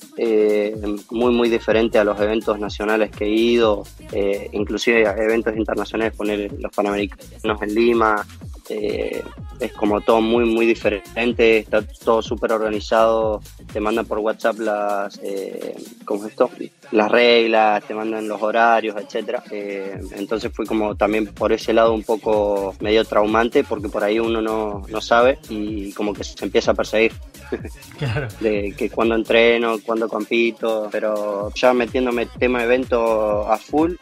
muy, 1.20 1.34
muy 1.34 1.50
diferente 1.50 2.00
a 2.00 2.04
los 2.04 2.20
eventos 2.20 2.60
nacionales 2.60 3.12
que 3.12 3.26
he 3.26 3.30
ido, 3.30 3.84
eh, 4.12 4.50
inclusive 4.54 5.02
eventos 5.02 5.56
internacionales, 5.56 6.16
poner 6.16 6.52
los 6.60 6.72
Panamericanos 6.72 7.62
en 7.62 7.76
Lima, 7.76 8.26
eh, 8.70 9.22
es 9.60 9.74
como 9.74 10.02
todo 10.02 10.22
muy, 10.22 10.46
muy 10.46 10.66
diferente, 10.66 11.60
está 11.60 11.82
todo 11.82 12.22
súper 12.22 12.54
organizado, 12.54 13.42
te 13.72 13.80
mandan 13.80 14.06
por 14.06 14.20
WhatsApp 14.20 14.58
las, 14.60 15.20
eh, 15.24 15.76
¿cómo 16.06 16.26
es 16.26 16.32
esto? 16.32 16.50
las 16.92 17.12
reglas, 17.12 17.84
te 17.84 17.94
mandan 17.94 18.28
los 18.28 18.42
horarios, 18.42 18.96
etcétera. 18.98 19.44
Eh, 19.52 20.00
entonces 20.14 20.52
fue 20.52 20.66
como 20.66 20.96
también 20.96 21.28
por 21.28 21.52
ese 21.52 21.72
lado 21.72 21.94
un 21.94 22.04
poco 22.04 22.76
medio 22.80 23.06
traumante 23.06 23.64
porque 23.64 23.90
por 23.90 24.04
ahí 24.04 24.20
uno 24.20 24.42
no, 24.42 24.84
no 24.90 25.02
sabe 25.02 25.38
y 25.50 25.94
como 25.94 26.14
que 26.14 26.24
se 26.24 26.44
empieza 26.44 26.72
a 26.72 26.74
perseguir. 26.74 27.14
Claro. 27.98 28.28
de 28.40 28.74
que 28.78 28.90
cuando 28.90 29.16
entreno, 29.16 29.78
cuando 29.86 30.08
compito, 30.08 30.88
pero 30.92 31.52
ya 31.54 31.74
metiéndome 31.74 32.28
tema 32.28 32.64
evento 32.64 33.52
a 33.52 33.58
full, 33.58 33.96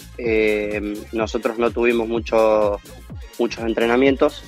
nosotros 1.14 1.58
no 1.58 1.72
tuvimos 1.72 2.08
mucho, 2.08 2.80
muchos 3.40 3.64
entrenamientos 3.64 4.44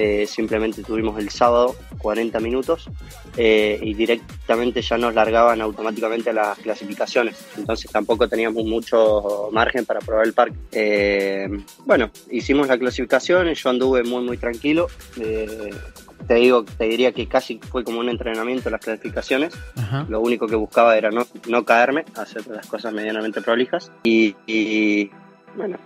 eh, 0.00 0.28
simplemente 0.28 0.84
tuvimos 0.84 1.18
el 1.18 1.28
sábado 1.28 1.74
40 1.98 2.38
minutos 2.38 2.88
eh, 3.36 3.80
y 3.82 3.94
directamente 3.94 4.80
ya 4.80 4.96
nos 4.96 5.12
largaban 5.12 5.60
automáticamente 5.60 6.30
a 6.30 6.34
las 6.34 6.58
clasificaciones. 6.58 7.44
Entonces 7.56 7.90
tampoco 7.90 8.28
teníamos 8.28 8.64
mucho 8.64 9.48
margen 9.50 9.84
para 9.84 9.98
probar 9.98 10.26
el 10.26 10.34
parque. 10.34 10.56
Eh, 10.70 11.48
bueno, 11.84 12.12
hicimos 12.30 12.68
la 12.68 12.78
clasificación, 12.78 13.52
yo 13.52 13.70
anduve 13.70 14.04
muy 14.04 14.22
muy 14.22 14.36
tranquilo. 14.36 14.86
te 15.16 16.34
digo, 16.34 16.64
te 16.64 16.84
diría 16.84 17.10
que 17.10 17.26
casi 17.26 17.58
fue 17.58 17.82
como 17.82 17.98
un 17.98 18.08
entrenamiento 18.08 18.70
las 18.70 18.80
clasificaciones. 18.80 19.52
Lo 20.08 20.20
único 20.20 20.46
que 20.46 20.54
buscaba 20.54 20.96
era 20.96 21.10
no, 21.10 21.26
no 21.48 21.64
caerme, 21.64 22.04
hacer 22.14 22.46
las 22.46 22.68
cosas 22.68 22.92
medianamente 22.92 23.42
prolijas. 23.42 23.90
y 24.04 25.10
bueno, 25.56 25.76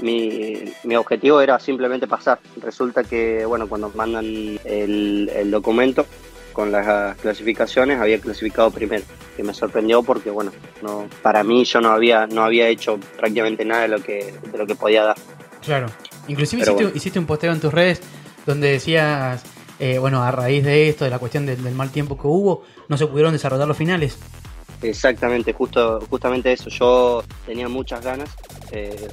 mi, 0.00 0.72
mi, 0.84 0.96
objetivo 0.96 1.40
era 1.40 1.58
simplemente 1.58 2.06
pasar. 2.06 2.38
Resulta 2.60 3.04
que, 3.04 3.44
bueno, 3.44 3.68
cuando 3.68 3.90
mandan 3.90 4.24
el, 4.24 5.30
el, 5.34 5.50
documento 5.50 6.06
con 6.52 6.72
las 6.72 7.16
clasificaciones, 7.16 8.00
había 8.00 8.20
clasificado 8.20 8.70
primero, 8.70 9.04
que 9.36 9.42
me 9.42 9.54
sorprendió 9.54 10.02
porque, 10.02 10.30
bueno, 10.30 10.52
no, 10.82 11.08
para 11.22 11.44
mí 11.44 11.64
yo 11.64 11.80
no 11.80 11.90
había, 11.90 12.26
no 12.26 12.44
había 12.44 12.68
hecho 12.68 12.98
prácticamente 13.16 13.64
nada 13.64 13.82
de 13.82 13.88
lo 13.88 14.02
que, 14.02 14.34
de 14.50 14.58
lo 14.58 14.66
que 14.66 14.74
podía 14.74 15.04
dar. 15.04 15.16
Claro, 15.62 15.86
inclusive 16.28 16.62
hiciste, 16.94 17.18
un 17.18 17.26
posteo 17.26 17.52
en 17.52 17.60
tus 17.60 17.72
redes 17.72 18.00
donde 18.46 18.72
decías, 18.72 19.42
eh, 19.78 19.98
bueno, 19.98 20.22
a 20.22 20.30
raíz 20.30 20.64
de 20.64 20.88
esto, 20.88 21.04
de 21.04 21.10
la 21.10 21.18
cuestión 21.18 21.46
del, 21.46 21.58
mal 21.74 21.90
tiempo 21.90 22.16
que 22.16 22.26
hubo, 22.26 22.64
no 22.88 22.96
se 22.96 23.06
pudieron 23.06 23.32
desarrollar 23.32 23.68
los 23.68 23.76
finales. 23.76 24.18
Exactamente, 24.82 25.52
justo, 25.52 26.00
justamente 26.08 26.52
eso. 26.52 26.70
Yo 26.70 27.22
tenía 27.46 27.68
muchas 27.68 28.02
ganas. 28.02 28.30
Eh, 28.72 29.08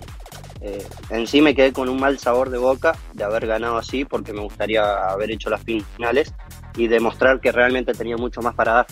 eh, 0.67 0.86
en 1.09 1.27
sí 1.27 1.41
me 1.41 1.55
quedé 1.55 1.71
con 1.71 1.88
un 1.88 2.00
mal 2.00 2.19
sabor 2.19 2.50
de 2.50 2.57
boca 2.57 2.93
de 3.13 3.24
haber 3.24 3.47
ganado 3.47 3.77
así 3.77 4.03
porque 4.03 4.33
me 4.33 4.41
gustaría 4.41 5.09
haber 5.09 5.31
hecho 5.31 5.50
las 5.50 5.63
finales 5.63 6.33
y 6.75 6.88
demostrar 6.88 7.39
que 7.39 7.53
realmente 7.53 7.93
tenía 7.93 8.17
mucho 8.17 8.41
más 8.41 8.53
para 8.53 8.74
dar. 8.74 8.88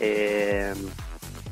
Eh, 0.00 0.72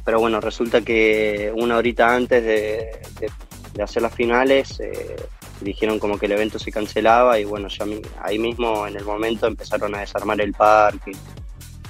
pero 0.04 0.20
bueno, 0.20 0.40
resulta 0.40 0.80
que 0.82 1.52
una 1.56 1.76
horita 1.76 2.14
antes 2.14 2.44
de, 2.44 3.82
hacer 3.82 4.02
las 4.02 4.14
finales 4.14 4.80
eh, 4.80 5.16
dijeron 5.60 5.98
como 5.98 6.18
que 6.18 6.26
el 6.26 6.32
evento 6.32 6.58
se 6.58 6.70
cancelaba 6.70 7.38
y 7.38 7.44
bueno, 7.44 7.68
ya 7.68 7.84
ahí 8.22 8.38
mismo 8.38 8.86
en 8.86 8.96
el 8.96 9.04
momento 9.04 9.46
empezaron 9.46 9.94
a 9.94 10.00
desarmar 10.00 10.40
el 10.40 10.52
parque 10.52 11.12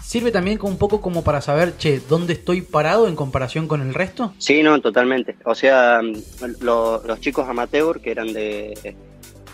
¿Sirve 0.08 0.32
también 0.32 0.58
un 0.62 0.78
poco 0.78 1.02
como 1.02 1.22
para 1.22 1.42
saber, 1.42 1.76
che, 1.76 2.00
dónde 2.00 2.32
estoy 2.32 2.62
parado 2.62 3.08
en 3.08 3.14
comparación 3.14 3.68
con 3.68 3.82
el 3.82 3.92
resto? 3.92 4.32
Sí, 4.38 4.62
no, 4.62 4.80
totalmente. 4.80 5.36
O 5.44 5.54
sea, 5.54 6.00
los 6.62 7.20
chicos 7.20 7.46
amateur, 7.46 8.00
que 8.00 8.12
eran 8.12 8.32
de 8.32 8.96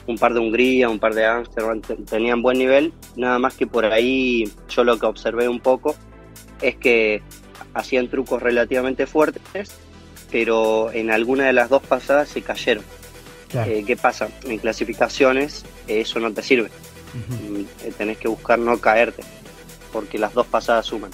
un 0.07 0.17
par 0.17 0.33
de 0.33 0.39
Hungría, 0.39 0.89
un 0.89 1.01
par 1.01 1.13
de 1.13 1.27
Amsterdam, 1.27 1.83
tenían 2.09 2.41
buen 2.41 2.57
nivel, 2.57 2.93
nada 3.17 3.41
más 3.41 3.55
que 3.55 3.67
por 3.67 3.85
ahí 3.85 4.49
yo 4.69 4.85
lo 4.85 4.97
que 4.97 5.07
observé 5.07 5.49
un 5.49 5.59
poco 5.59 5.97
es 6.63 6.77
que 6.77 7.21
hacían 7.75 8.07
trucos 8.07 8.41
relativamente 8.41 9.09
fuertes, 9.09 9.73
pero 10.31 10.93
en 10.93 11.11
alguna 11.11 11.47
de 11.47 11.53
las 11.53 11.69
dos 11.69 11.83
pasadas 11.83 12.29
se 12.29 12.43
cayeron. 12.43 12.85
Eh, 13.55 13.83
¿Qué 13.85 13.97
pasa? 13.97 14.29
En 14.45 14.59
clasificaciones 14.59 15.65
eso 15.89 16.21
no 16.21 16.33
te 16.33 16.45
sirve. 16.45 16.71
Mm, 17.29 17.91
tenés 17.99 18.19
que 18.19 18.29
buscar 18.29 18.61
no 18.61 18.79
caerte 18.79 19.25
porque 19.95 20.19
las 20.19 20.35
dos 20.35 20.49
pasadas 20.49 20.87
suman. 20.87 21.13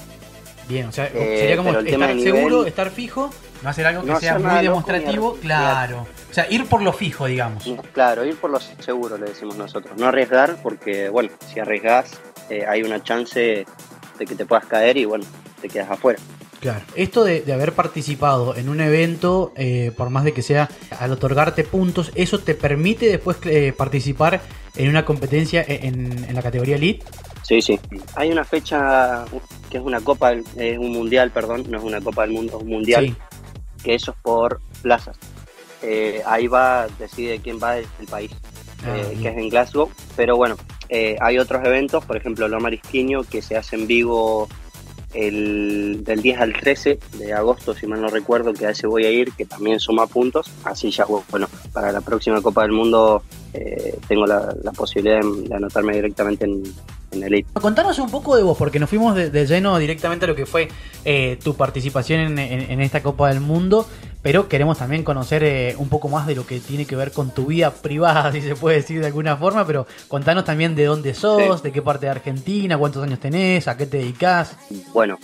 Bien, 0.67 0.87
o 0.87 0.93
sea, 0.93 1.05
eh, 1.07 1.37
sería 1.41 1.57
como 1.59 1.79
estar 1.79 2.19
seguro, 2.19 2.65
estar 2.65 2.91
fijo, 2.91 3.31
no 3.63 3.69
hacer 3.69 3.87
algo 3.87 4.03
que 4.05 4.17
sea 4.17 4.39
muy 4.39 4.63
demostrativo, 4.63 5.35
claro. 5.35 6.07
O 6.31 6.33
sea, 6.33 6.51
ir 6.51 6.65
por 6.65 6.81
lo 6.81 6.95
fijo, 6.95 7.27
digamos. 7.27 7.63
Claro, 7.93 8.25
ir 8.25 8.37
por 8.37 8.51
lo 8.51 8.59
seguro, 8.59 9.19
le 9.19 9.27
decimos 9.27 9.57
nosotros. 9.57 9.99
No 9.99 10.07
arriesgar, 10.07 10.57
porque, 10.63 11.11
bueno, 11.11 11.29
si 11.53 11.61
arriesgas, 11.61 12.13
eh, 12.49 12.65
hay 12.67 12.83
una 12.83 13.03
chance 13.03 13.67
de 14.19 14.27
que 14.27 14.35
te 14.35 14.47
puedas 14.47 14.65
caer 14.65 14.97
y, 14.97 15.05
bueno, 15.05 15.27
te 15.61 15.69
quedas 15.69 15.91
afuera. 15.91 16.19
Claro, 16.61 16.85
esto 16.95 17.25
de, 17.25 17.53
haber 17.53 17.73
participado 17.73 18.57
en 18.57 18.71
un 18.71 18.81
evento, 18.81 19.53
eh, 19.57 19.93
por 19.95 20.09
más 20.09 20.25
de 20.25 20.33
que 20.33 20.43
sea 20.43 20.71
al 20.99 21.13
otorgarte 21.13 21.65
puntos, 21.65 22.13
¿eso 22.15 22.39
te 22.39 22.55
permite 22.55 23.09
después 23.09 23.37
participar 23.77 24.41
en 24.77 24.89
una 24.89 25.05
competencia 25.05 25.63
en, 25.67 26.25
en 26.27 26.35
la 26.35 26.43
categoría 26.43 26.77
Elite? 26.77 27.05
Sí, 27.51 27.61
sí. 27.61 27.81
Hay 28.15 28.31
una 28.31 28.45
fecha 28.45 29.25
que 29.71 29.79
es 29.79 29.83
una 29.83 30.01
copa, 30.01 30.35
es 30.35 30.79
un 30.79 30.93
mundial, 30.93 31.33
perdón, 31.33 31.65
no 31.69 31.79
es 31.79 31.83
una 31.83 32.01
copa 32.01 32.23
del 32.23 32.31
mundo, 32.31 32.57
es 32.57 32.63
un 32.63 32.69
mundial, 32.69 33.17
que 33.83 33.95
eso 33.97 34.13
es 34.13 34.17
por 34.23 34.61
plazas. 34.83 35.19
Eh, 35.83 36.23
ahí 36.27 36.47
va, 36.47 36.87
decide 37.01 37.41
quién 37.41 37.59
va 37.61 37.75
del 37.75 37.87
país, 38.09 38.31
ah, 38.85 38.97
eh, 38.97 39.19
que 39.21 39.31
es 39.31 39.37
en 39.37 39.49
Glasgow. 39.49 39.91
Pero 40.15 40.37
bueno, 40.37 40.57
eh, 40.89 41.17
hay 41.21 41.41
otros 41.41 41.65
eventos, 41.65 42.05
por 42.05 42.17
ejemplo, 42.17 42.47
Loma 42.47 42.63
Marisquiño, 42.63 43.25
que 43.25 43.43
se 43.43 43.57
hace 43.57 43.75
en 43.75 43.89
Vigo 43.89 44.49
el, 45.13 46.05
del 46.05 46.23
10 46.23 46.41
al 46.41 46.53
13 46.53 47.01
de 47.19 47.33
agosto, 47.33 47.75
si 47.75 47.85
mal 47.89 48.01
no 48.01 48.11
recuerdo, 48.11 48.53
que 48.53 48.67
a 48.67 48.71
ese 48.71 48.87
voy 48.87 49.07
a 49.07 49.11
ir, 49.11 49.33
que 49.33 49.45
también 49.45 49.81
suma 49.81 50.07
puntos. 50.07 50.49
Así 50.63 50.93
ya, 50.93 51.05
bueno, 51.05 51.49
para 51.73 51.91
la 51.91 52.01
próxima 52.01 52.41
Copa 52.41 52.63
del 52.63 52.71
Mundo 52.71 53.25
tengo 54.09 54.27
la, 54.27 54.55
posibilidad 54.77 55.21
de 55.21 55.55
anotarme 55.55 55.95
directamente 55.95 56.45
en, 56.45 56.63
en 57.13 57.45
Contanos 57.61 57.99
un 57.99 58.11
poco 58.11 58.37
de 58.37 58.43
vos, 58.43 58.57
porque 58.57 58.79
nos 58.79 58.89
fuimos 58.89 59.15
de, 59.15 59.47
lleno 59.47 59.79
directamente 59.79 60.27
a 60.27 60.29
lo 60.29 60.37
que 60.37 60.47
fue 60.47 60.69
eh, 61.05 61.39
tu 61.43 61.55
participación 61.55 62.39
en, 62.39 62.81
esta 62.81 63.03
Copa 63.03 63.29
del 63.29 63.41
Mundo, 63.41 63.87
pero 64.23 64.49
queremos 64.49 64.79
también 64.79 65.03
conocer 65.03 65.43
eh, 65.43 65.75
un 65.79 65.89
poco 65.89 66.09
más 66.09 66.27
de 66.27 66.35
lo 66.35 66.47
que 66.47 66.61
tiene 66.61 66.85
que 66.87 66.95
ver 66.95 67.11
con 67.11 67.31
tu 67.31 67.47
vida 67.47 67.73
privada, 67.73 68.31
si 68.33 68.41
se 68.41 68.55
puede 68.55 68.77
decir 68.77 69.01
de 69.01 69.07
alguna 69.07 69.37
forma, 69.37 69.67
pero 69.67 69.87
contanos 70.09 70.45
también 70.45 70.75
de 70.75 70.85
dónde 70.85 71.15
sos, 71.15 71.63
de 71.63 71.73
qué 71.73 71.83
parte 71.83 72.07
de 72.07 72.13
Argentina, 72.13 72.79
cuántos 72.79 73.03
años 73.03 73.19
tenés, 73.19 73.67
a 73.67 73.77
qué 73.77 73.87
te 73.87 73.99
dedicas. 73.99 74.57
Bueno, 74.93 75.19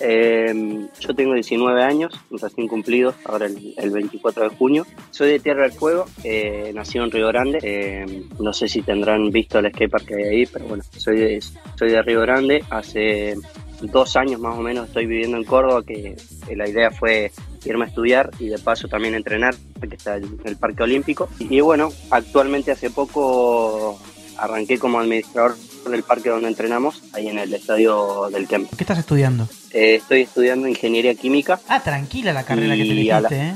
eh, 0.00 0.88
yo 0.98 1.14
tengo 1.14 1.34
19 1.34 1.82
años, 1.82 2.12
recién 2.30 2.68
cumplidos, 2.68 3.14
ahora 3.24 3.46
el, 3.46 3.90
24 3.90 4.44
de 4.48 4.56
junio. 4.56 4.86
Soy 5.10 5.32
de 5.32 5.38
Tierra 5.40 5.62
del 5.62 5.72
Fuego, 5.72 6.06
eh, 6.24 6.72
nací 6.74 6.98
en 6.98 7.10
Río 7.10 7.28
Grande. 7.28 7.58
Eh, 7.62 8.24
no 8.38 8.52
sé 8.52 8.66
si 8.66 8.82
tendrán 8.82 9.30
visto 9.30 9.58
el 9.58 9.68
skatepark 9.68 10.06
que 10.06 10.14
hay 10.14 10.24
ahí, 10.24 10.46
pero 10.46 10.66
bueno, 10.66 10.82
soy 10.96 11.18
de, 11.18 11.42
soy 11.78 11.90
de 11.90 12.02
Río 12.02 12.22
Grande. 12.22 12.64
Hace 12.70 13.36
dos 13.82 14.16
años 14.16 14.40
más 14.40 14.58
o 14.58 14.62
menos 14.62 14.88
estoy 14.88 15.06
viviendo 15.06 15.36
en 15.36 15.44
Córdoba, 15.44 15.82
que, 15.86 16.16
la 16.56 16.68
idea 16.68 16.90
fue 16.90 17.30
irme 17.64 17.84
a 17.84 17.88
estudiar 17.88 18.30
y 18.38 18.48
de 18.48 18.58
paso 18.58 18.88
también 18.88 19.14
entrenar, 19.14 19.54
porque 19.78 19.96
está 19.96 20.16
el, 20.16 20.26
el 20.44 20.56
Parque 20.56 20.82
Olímpico. 20.82 21.28
Y, 21.38 21.60
bueno, 21.60 21.90
actualmente 22.10 22.72
hace 22.72 22.90
poco 22.90 24.00
arranqué 24.38 24.78
como 24.78 24.98
administrador 24.98 25.56
del 25.88 26.02
parque 26.02 26.30
donde 26.30 26.48
entrenamos, 26.48 27.02
ahí 27.12 27.28
en 27.28 27.38
el 27.38 27.52
estadio 27.52 28.28
del 28.30 28.48
Kemp. 28.48 28.70
¿Qué 28.76 28.84
estás 28.84 28.98
estudiando? 28.98 29.48
Eh, 29.72 29.94
estoy 29.96 30.22
estudiando 30.22 30.66
ingeniería 30.66 31.14
química. 31.14 31.60
Ah, 31.68 31.80
tranquila 31.82 32.32
la 32.32 32.44
carrera 32.44 32.74
que 32.74 32.82
te 32.82 32.88
la- 32.88 33.18
elegiste, 33.28 33.36
¿eh? 33.40 33.54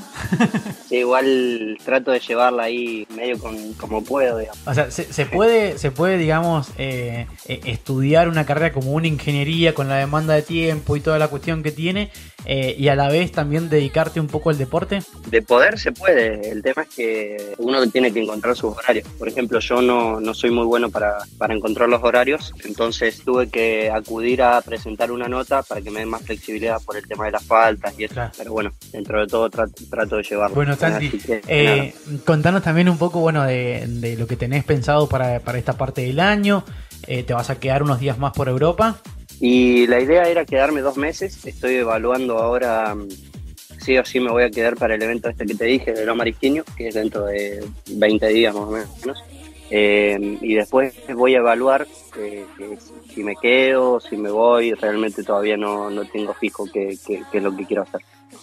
Sí, 0.88 0.97
igual 0.99 1.76
trato 1.85 2.12
de 2.12 2.21
llevarla 2.21 2.64
ahí 2.64 3.06
medio 3.16 3.38
con, 3.38 3.73
como 3.75 4.04
puedo, 4.04 4.38
digamos. 4.38 4.61
O 4.66 4.75
sea, 4.75 4.90
se, 4.90 5.12
se 5.12 5.26
puede, 5.26 5.76
se 5.78 5.90
puede, 5.90 6.16
digamos, 6.18 6.68
eh, 6.78 7.26
eh, 7.49 7.61
estudiar 7.64 8.28
una 8.28 8.47
carrera 8.47 8.73
como 8.73 8.92
una 8.92 9.09
ingeniería 9.09 9.75
con 9.75 9.88
la 9.88 9.97
demanda 9.97 10.35
de 10.35 10.42
tiempo 10.42 10.97
y 10.97 11.00
toda 11.00 11.18
la 11.18 11.28
cuestión 11.28 11.62
que 11.64 11.73
tiene 11.73 12.11
eh, 12.47 12.76
y 12.78 12.88
a 12.88 12.94
la 12.94 13.09
vez 13.09 13.33
también 13.33 13.68
dedicarte 13.71 14.21
un 14.21 14.26
poco 14.28 14.50
al 14.50 14.59
deporte. 14.59 15.00
De 15.30 15.42
poder 15.42 15.78
se 15.80 15.90
puede, 15.92 16.50
el 16.50 16.62
tema 16.62 16.83
es 16.83 16.88
que 16.94 17.54
uno 17.59 17.85
tiene 17.90 18.12
que 18.12 18.21
encontrar 18.21 18.54
sus 18.54 18.76
horarios. 18.76 19.09
Por 19.18 19.28
ejemplo, 19.28 19.59
yo 19.61 19.80
no, 19.83 20.21
no 20.21 20.35
soy 20.35 20.50
muy 20.50 20.66
bueno 20.66 20.90
para, 20.90 21.16
para 21.38 21.54
encontrar 21.54 21.88
los 21.88 22.02
horarios, 22.04 22.52
entonces 22.64 23.23
tuve 23.25 23.49
que 23.49 23.90
acudir 23.90 24.42
a 24.42 24.61
presentar 24.61 25.11
una 25.11 25.26
nota 25.28 25.62
para 25.62 25.80
que 25.80 25.90
me 25.90 26.03
más 26.06 26.23
flexibilidad 26.23 26.80
por 26.82 26.96
el 26.96 27.06
tema 27.06 27.26
de 27.26 27.32
las 27.32 27.44
faltas 27.44 27.94
y 27.99 28.04
eso. 28.04 28.14
Claro. 28.14 28.32
Pero 28.37 28.52
bueno, 28.52 28.73
dentro 28.92 29.20
de 29.20 29.26
todo 29.26 29.50
trato, 29.50 29.73
trato 29.90 30.16
de 30.16 30.23
llevarlo. 30.23 30.54
Bueno, 30.54 30.76
Santi, 30.76 31.11
que, 31.11 31.42
eh, 31.46 31.94
contanos 32.25 32.62
también 32.62 32.88
un 32.88 32.99
poco, 32.99 33.20
bueno, 33.20 33.44
de, 33.44 33.84
de 33.87 34.16
lo 34.16 34.26
que 34.26 34.37
tenés 34.37 34.64
pensado 34.64 35.08
para, 35.08 35.40
para 35.40 35.58
esta 35.58 35.75
parte 35.75 36.02
del 36.02 36.20
año. 36.20 36.64
Eh, 37.06 37.23
¿Te 37.23 37.34
vas 37.34 37.50
a 37.50 37.58
quedar 37.58 37.82
unos 37.82 38.00
días 38.00 38.18
más 38.18 38.32
por 38.32 38.49
Europa? 38.49 39.00
Y 39.40 39.87
la 39.87 40.00
idea 40.00 40.23
era 40.28 40.44
quedarme 40.44 40.80
dos 40.80 40.96
meses. 40.96 41.44
Estoy 41.44 41.75
evaluando 41.76 42.38
ahora, 42.38 42.94
mm, 42.94 43.08
sí 43.78 43.99
o 43.99 44.04
sí 44.04 44.20
me 44.20 44.30
voy 44.30 44.44
a 44.44 44.50
quedar 44.50 44.76
para 44.76 44.94
el 44.94 45.02
evento 45.02 45.28
este 45.28 45.44
que 45.44 45.54
te 45.54 45.64
dije, 45.64 45.92
de 45.92 46.06
Loma 46.06 46.18
Marisquiño, 46.18 46.64
que 46.76 46.88
es 46.88 46.94
dentro 46.94 47.26
de 47.26 47.64
20 47.90 48.28
días 48.28 48.54
más 48.54 48.64
o 48.64 48.70
menos. 48.70 49.25
Eh, 49.76 50.38
y 50.40 50.54
después 50.54 50.95
voy 51.16 51.35
a 51.35 51.38
evaluar 51.38 51.85
eh, 52.16 52.47
si 53.12 53.25
me 53.25 53.35
quedo, 53.35 53.99
si 53.99 54.16
me 54.16 54.31
voy. 54.31 54.73
Realmente 54.75 55.25
todavía 55.25 55.57
no, 55.57 55.90
no 55.90 56.04
tengo 56.04 56.33
fijo 56.35 56.69
qué, 56.73 56.97
qué- 57.04 57.23
qué 57.33 57.38
es 57.38 57.45
lo 57.45 57.57
que 57.57 57.64
quiero 57.66 57.83
hacer. 57.83 58.00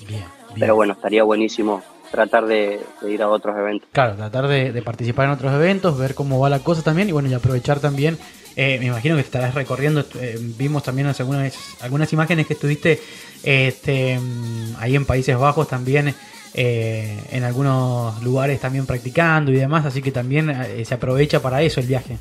Bien, 0.08 0.20
bien. 0.20 0.26
Pero 0.60 0.76
bueno, 0.76 0.92
estaría 0.94 1.24
buenísimo 1.24 1.82
tratar 2.12 2.46
de, 2.48 2.82
de 3.02 3.12
ir 3.12 3.22
a 3.24 3.30
otros 3.30 3.58
eventos. 3.58 3.88
Claro, 3.94 4.16
tratar 4.18 4.48
de, 4.50 4.74
de 4.74 4.82
participar 4.82 5.28
en 5.28 5.32
otros 5.32 5.54
eventos, 5.54 5.98
ver 5.98 6.16
cómo 6.16 6.38
va 6.38 6.50
la 6.50 6.60
cosa 6.60 6.82
también 6.82 7.08
y 7.08 7.14
bueno, 7.14 7.30
y 7.30 7.34
aprovechar 7.34 7.80
también. 7.80 8.18
eh, 8.58 8.78
me 8.80 8.88
imagino 8.88 9.16
que 9.16 9.22
estarás 9.22 9.56
recorriendo. 9.56 10.04
eh, 10.20 10.36
vimos 10.58 10.84
también 10.84 11.08
algunas, 11.08 11.82
algunas 11.82 12.12
imágenes 12.12 12.46
que 12.48 12.54
estuviste 12.56 13.00
este, 13.44 14.20
mm, 14.20 14.76
ahí 14.80 14.98
en 14.98 15.06
Países 15.06 15.38
Bajos 15.38 15.70
también. 15.70 16.14
Eh, 16.54 17.18
en 17.32 17.44
algunos 17.44 18.22
lugares 18.24 18.60
también 18.60 18.86
practicando 18.86 19.52
y 19.52 19.56
demás, 19.56 19.86
así 19.86 20.02
que 20.02 20.12
también 20.12 20.50
eh, 20.50 20.84
se 20.86 20.94
aprovecha 20.94 21.42
para 21.42 21.62
eso 21.62 21.80
el 21.80 21.88
viaje. 21.88 22.18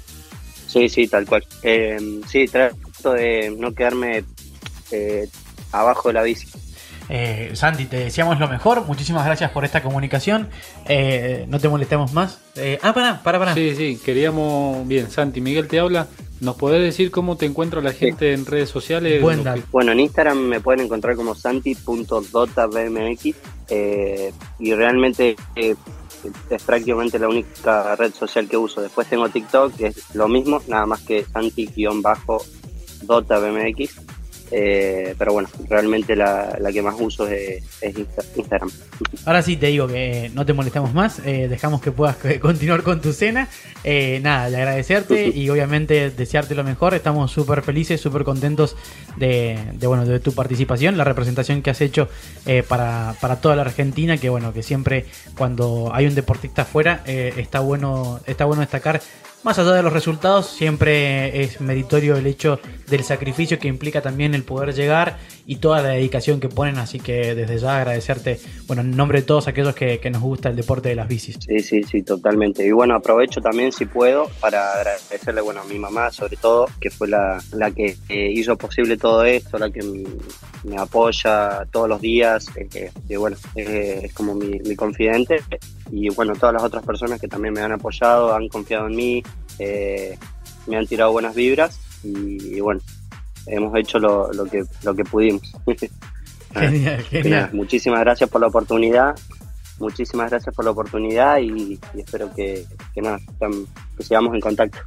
Sí, 0.67 0.89
sí, 0.89 1.09
tal 1.09 1.27
cual. 1.27 1.45
Eh, 1.63 2.21
sí, 2.29 2.47
trato 2.47 3.13
de 3.13 3.55
no 3.59 3.75
quedarme 3.75 4.25
eh, 4.93 5.29
abajo 5.73 6.09
de 6.09 6.13
la 6.15 6.23
bici. 6.23 6.47
Eh, 7.13 7.51
Santi, 7.55 7.87
te 7.87 7.97
deseamos 7.97 8.39
lo 8.39 8.47
mejor. 8.49 8.87
Muchísimas 8.87 9.27
gracias 9.27 9.51
por 9.51 9.65
esta 9.65 9.83
comunicación. 9.83 10.49
Eh, 10.87 11.45
no 11.49 11.59
te 11.59 11.69
molestemos 11.69 12.13
más. 12.13 12.39
Eh, 12.55 12.79
ah, 12.83 12.93
para, 12.95 13.21
para, 13.23 13.39
para. 13.41 13.53
Sí, 13.55 13.75
sí, 13.75 14.01
queríamos. 14.05 14.87
Bien, 14.87 15.11
Santi, 15.11 15.41
Miguel 15.41 15.67
te 15.67 15.81
habla. 15.81 16.07
¿Nos 16.41 16.55
podés 16.57 16.81
decir 16.83 17.11
cómo 17.11 17.37
te 17.37 17.47
encuentra 17.47 17.81
la 17.83 17.93
gente 17.93 18.33
en 18.33 18.47
redes 18.47 18.69
sociales? 18.71 19.21
Buen 19.21 19.43
que- 19.45 19.63
Bueno, 19.73 19.91
en 19.93 20.01
Instagram 20.01 20.39
me 20.39 20.61
pueden 20.61 20.87
encontrar 20.87 21.15
como 21.17 21.35
santi.dotabmx 21.35 23.35
eh, 23.69 24.33
y 24.59 24.73
realmente 24.73 25.37
eh, 25.57 25.75
es 26.49 26.63
prácticamente 26.63 27.19
la 27.19 27.29
única 27.29 27.95
red 27.97 28.15
social 28.15 28.49
que 28.49 28.57
uso. 28.57 28.81
Después 28.81 29.07
tengo 29.09 29.29
TikTok, 29.29 29.77
que 29.77 29.89
es 29.89 30.15
lo 30.15 30.29
mismo, 30.29 30.63
nada 30.69 30.87
más 30.87 31.01
que 31.01 31.25
santi-dotabmx. 31.27 33.91
Eh, 34.53 35.15
pero 35.17 35.33
bueno, 35.33 35.49
realmente 35.69 36.17
la, 36.17 36.57
la 36.61 36.73
que 36.73 36.83
más 36.83 36.95
uso 36.99 37.27
es, 37.29 37.63
es 37.81 37.95
Insta- 37.97 38.25
Instagram. 38.37 38.71
Ahora 39.25 39.43
sí 39.43 39.57
te 39.57 39.67
digo 39.69 39.87
que 39.87 40.31
no 40.35 40.45
te 40.45 40.53
molestamos 40.53 40.93
más, 40.93 41.21
eh, 41.25 41.47
dejamos 41.49 41.81
que 41.81 41.93
puedas 41.93 42.17
eh, 42.25 42.41
continuar 42.41 42.83
con 42.83 43.01
tu 43.01 43.13
cena. 43.13 43.49
Eh, 43.85 44.21
nada, 44.23 44.51
de 44.51 44.57
agradecerte 44.57 45.29
y 45.29 45.49
obviamente 45.51 46.11
desearte 46.11 46.55
lo 46.55 46.65
mejor. 46.65 46.95
Estamos 46.95 47.31
súper 47.31 47.63
felices, 47.63 48.01
súper 48.01 48.25
contentos 48.25 48.77
de, 49.17 49.59
de, 49.75 49.87
bueno, 49.87 50.05
de 50.05 50.21
tu 50.21 50.33
participación, 50.35 50.97
la 50.97 51.05
representación 51.05 51.63
que 51.63 51.71
has 51.71 51.81
hecho 51.81 52.09
eh, 52.47 52.63
para, 52.67 53.15
para 53.21 53.41
toda 53.41 53.57
la 53.57 53.63
Argentina, 53.63 54.17
que 54.19 54.29
bueno, 54.31 54.53
que 54.53 54.63
siempre 54.63 55.07
cuando 55.37 55.91
hay 55.95 56.07
un 56.07 56.15
deportista 56.15 56.63
afuera 56.63 57.03
eh, 57.07 57.33
está, 57.37 57.61
bueno, 57.61 58.21
está 58.27 58.45
bueno 58.47 58.61
destacar. 58.63 59.01
Más 59.43 59.59
allá 59.59 59.73
de 59.73 59.83
los 59.83 59.95
resultados, 59.95 60.49
siempre 60.49 61.43
es 61.43 61.63
meritorio 61.63 62.15
el 62.17 62.27
hecho 62.27 62.61
del 62.89 63.05
sacrificio 63.05 63.59
que 63.59 63.69
implica 63.69 64.03
también 64.03 64.35
el 64.35 64.43
poder 64.43 64.75
llegar 64.75 65.19
y 65.51 65.57
toda 65.57 65.83
la 65.83 65.89
dedicación 65.89 66.39
que 66.39 66.49
ponen. 66.49 66.79
Así 66.79 67.01
que 67.01 67.35
desde 67.35 67.59
ya 67.59 67.79
agradecerte, 67.79 68.39
bueno, 68.69 68.83
en 68.83 68.97
nombre 68.97 69.21
de 69.21 69.27
todos 69.27 69.49
aquellos 69.49 69.75
que, 69.75 69.99
que 69.99 70.09
nos 70.09 70.23
gusta 70.23 70.49
el 70.49 70.55
deporte 70.55 70.91
de 70.91 70.95
las 70.95 71.09
bicis. 71.09 71.39
Sí, 71.45 71.59
sí, 71.59 71.83
sí, 71.83 72.03
totalmente. 72.05 72.65
Y 72.65 72.71
bueno, 72.71 72.95
aprovecho 72.95 73.41
también, 73.41 73.73
si 73.73 73.85
puedo, 73.85 74.31
para 74.41 74.75
agradecerle 74.75 75.41
bueno, 75.41 75.63
a 75.63 75.65
mi 75.65 75.77
mamá, 75.77 76.13
sobre 76.13 76.37
todo, 76.37 76.69
que 76.81 76.89
fue 76.89 77.09
la, 77.09 77.43
la 77.51 77.73
que 77.73 77.97
hizo 78.09 78.57
posible 78.57 78.97
todo 78.97 79.25
esto, 79.25 79.59
la 79.59 79.71
que 79.71 79.83
me 80.63 80.77
apoya 80.79 81.67
todos 81.73 81.89
los 81.89 82.01
días, 82.01 82.47
eh, 82.55 82.93
que, 83.09 83.17
bueno, 83.17 83.37
es 83.57 84.15
como 84.15 84.37
mi, 84.37 84.61
mi 84.61 84.77
confidente. 84.77 85.43
Y 85.91 86.11
bueno, 86.11 86.35
todas 86.35 86.53
las 86.53 86.63
otras 86.63 86.87
personas 86.87 87.21
que 87.21 87.27
también 87.27 87.55
me 87.55 87.61
han 87.61 87.73
apoyado, 87.73 88.37
han 88.37 88.47
confiado 88.47 88.87
en 88.87 88.95
mí, 88.95 89.23
eh, 89.59 90.17
me 90.69 90.77
han 90.77 90.87
tirado 90.87 91.11
buenas 91.11 91.35
vibras 91.35 91.81
y 92.05 92.61
bueno, 92.61 92.81
hemos 93.47 93.77
hecho 93.79 93.99
lo, 93.99 94.33
lo, 94.33 94.45
que, 94.45 94.65
lo 94.83 94.95
que 94.95 95.05
pudimos. 95.05 95.43
Genial, 96.53 97.03
genial. 97.05 97.51
muchísimas 97.53 98.01
gracias 98.01 98.29
por 98.29 98.41
la 98.41 98.49
oportunidad. 98.49 99.15
Muchísimas 99.79 100.31
gracias 100.31 100.53
por 100.53 100.65
la 100.65 100.73
oportunidad 100.73 101.39
y, 101.39 101.79
y 101.95 102.01
espero 102.01 102.35
que, 102.35 102.67
que 102.93 103.01
nada, 103.01 103.19
que 103.97 104.03
sigamos 104.03 104.35
en 104.35 104.41
contacto. 104.41 104.79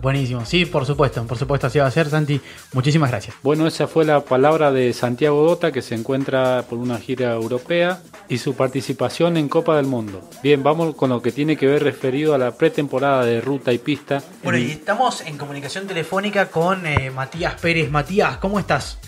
Buenísimo, 0.00 0.46
sí, 0.46 0.64
por 0.64 0.86
supuesto, 0.86 1.22
por 1.26 1.36
supuesto, 1.36 1.66
así 1.66 1.78
va 1.78 1.86
a 1.86 1.90
ser, 1.90 2.08
Santi. 2.08 2.40
Muchísimas 2.72 3.10
gracias. 3.10 3.36
Bueno, 3.42 3.66
esa 3.66 3.86
fue 3.86 4.06
la 4.06 4.20
palabra 4.20 4.72
de 4.72 4.94
Santiago 4.94 5.44
Dota, 5.44 5.72
que 5.72 5.82
se 5.82 5.94
encuentra 5.94 6.64
por 6.70 6.78
una 6.78 6.98
gira 6.98 7.34
europea 7.34 8.00
y 8.28 8.38
su 8.38 8.54
participación 8.54 9.36
en 9.36 9.48
Copa 9.48 9.76
del 9.76 9.86
Mundo. 9.86 10.22
Bien, 10.42 10.62
vamos 10.62 10.94
con 10.94 11.10
lo 11.10 11.20
que 11.20 11.32
tiene 11.32 11.56
que 11.56 11.66
ver 11.66 11.82
referido 11.82 12.34
a 12.34 12.38
la 12.38 12.52
pretemporada 12.52 13.26
de 13.26 13.42
ruta 13.42 13.72
y 13.72 13.78
pista. 13.78 14.22
Bueno, 14.42 14.58
y 14.58 14.70
estamos 14.70 15.20
en 15.22 15.36
comunicación 15.36 15.86
telefónica 15.86 16.46
con 16.46 16.86
eh, 16.86 17.10
Matías 17.10 17.60
Pérez. 17.60 17.90
Matías, 17.90 18.38
¿cómo 18.38 18.58
estás? 18.58 18.98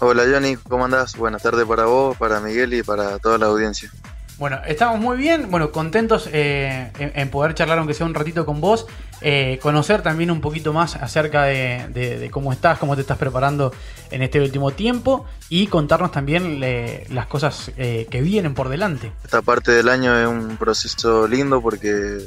Hola 0.00 0.24
Johnny, 0.28 0.56
¿cómo 0.56 0.86
andás? 0.86 1.16
Buenas 1.16 1.42
tardes 1.42 1.64
para 1.66 1.84
vos, 1.84 2.16
para 2.16 2.40
Miguel 2.40 2.74
y 2.74 2.82
para 2.82 3.20
toda 3.20 3.38
la 3.38 3.46
audiencia. 3.46 3.92
Bueno, 4.38 4.58
estamos 4.66 4.98
muy 4.98 5.16
bien, 5.16 5.52
bueno, 5.52 5.70
contentos 5.70 6.28
eh, 6.32 6.90
en, 6.98 7.12
en 7.14 7.30
poder 7.30 7.54
charlar 7.54 7.78
aunque 7.78 7.94
sea 7.94 8.06
un 8.06 8.14
ratito 8.14 8.44
con 8.44 8.60
vos, 8.60 8.86
eh, 9.22 9.58
conocer 9.62 10.02
también 10.02 10.30
un 10.30 10.40
poquito 10.40 10.72
más 10.72 10.96
acerca 10.96 11.44
de, 11.44 12.28
cómo 12.32 12.52
estás, 12.52 12.78
cómo 12.78 12.94
te 12.94 13.02
estás 13.02 13.18
preparando 13.18 13.72
en 14.10 14.22
este 14.22 14.40
último 14.40 14.70
tiempo 14.72 15.26
y 15.48 15.66
contarnos 15.66 16.12
también 16.12 16.60
las 17.08 17.26
cosas 17.26 17.70
eh, 17.76 18.06
que 18.10 18.20
vienen 18.20 18.54
por 18.54 18.68
delante. 18.68 19.12
Esta 19.24 19.42
parte 19.42 19.72
del 19.72 19.88
año 19.88 20.18
es 20.18 20.26
un 20.26 20.56
proceso 20.56 21.26
lindo 21.28 21.60
porque 21.60 22.18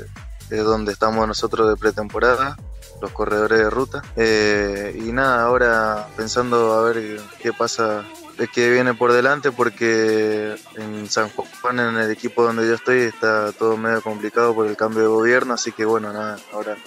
es 0.49 0.63
donde 0.63 0.91
estamos 0.91 1.27
nosotros 1.27 1.69
de 1.69 1.75
pretemporada, 1.75 2.57
los 3.01 3.11
corredores 3.11 3.59
de 3.59 3.69
ruta. 3.69 4.01
Eh, 4.15 4.99
y 5.03 5.11
nada, 5.11 5.43
ahora 5.43 6.07
pensando 6.15 6.73
a 6.73 6.83
ver 6.83 7.19
qué 7.41 7.51
pasa, 7.53 8.03
que 8.53 8.69
viene 8.69 8.93
por 8.93 9.13
delante 9.13 9.51
porque 9.51 10.55
en 10.75 11.09
San 11.09 11.29
Juan, 11.29 11.79
en 11.79 11.97
el 11.97 12.11
equipo 12.11 12.43
donde 12.43 12.67
yo 12.67 12.75
estoy, 12.75 12.99
está 12.99 13.51
todo 13.53 13.77
medio 13.77 14.01
complicado 14.01 14.53
por 14.53 14.67
el 14.67 14.75
cambio 14.75 15.01
de 15.01 15.07
gobierno, 15.07 15.53
así 15.53 15.71
que 15.71 15.85
bueno, 15.85 16.11
nada, 16.11 16.37
ahora 16.53 16.77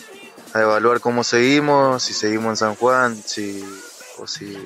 a 0.55 0.61
evaluar 0.61 1.01
cómo 1.01 1.25
seguimos, 1.25 2.03
si 2.03 2.15
seguimos 2.15 2.51
en 2.51 2.57
San 2.57 2.75
Juan, 2.75 3.17
si 3.17 3.65
o 4.19 4.27
si 4.27 4.57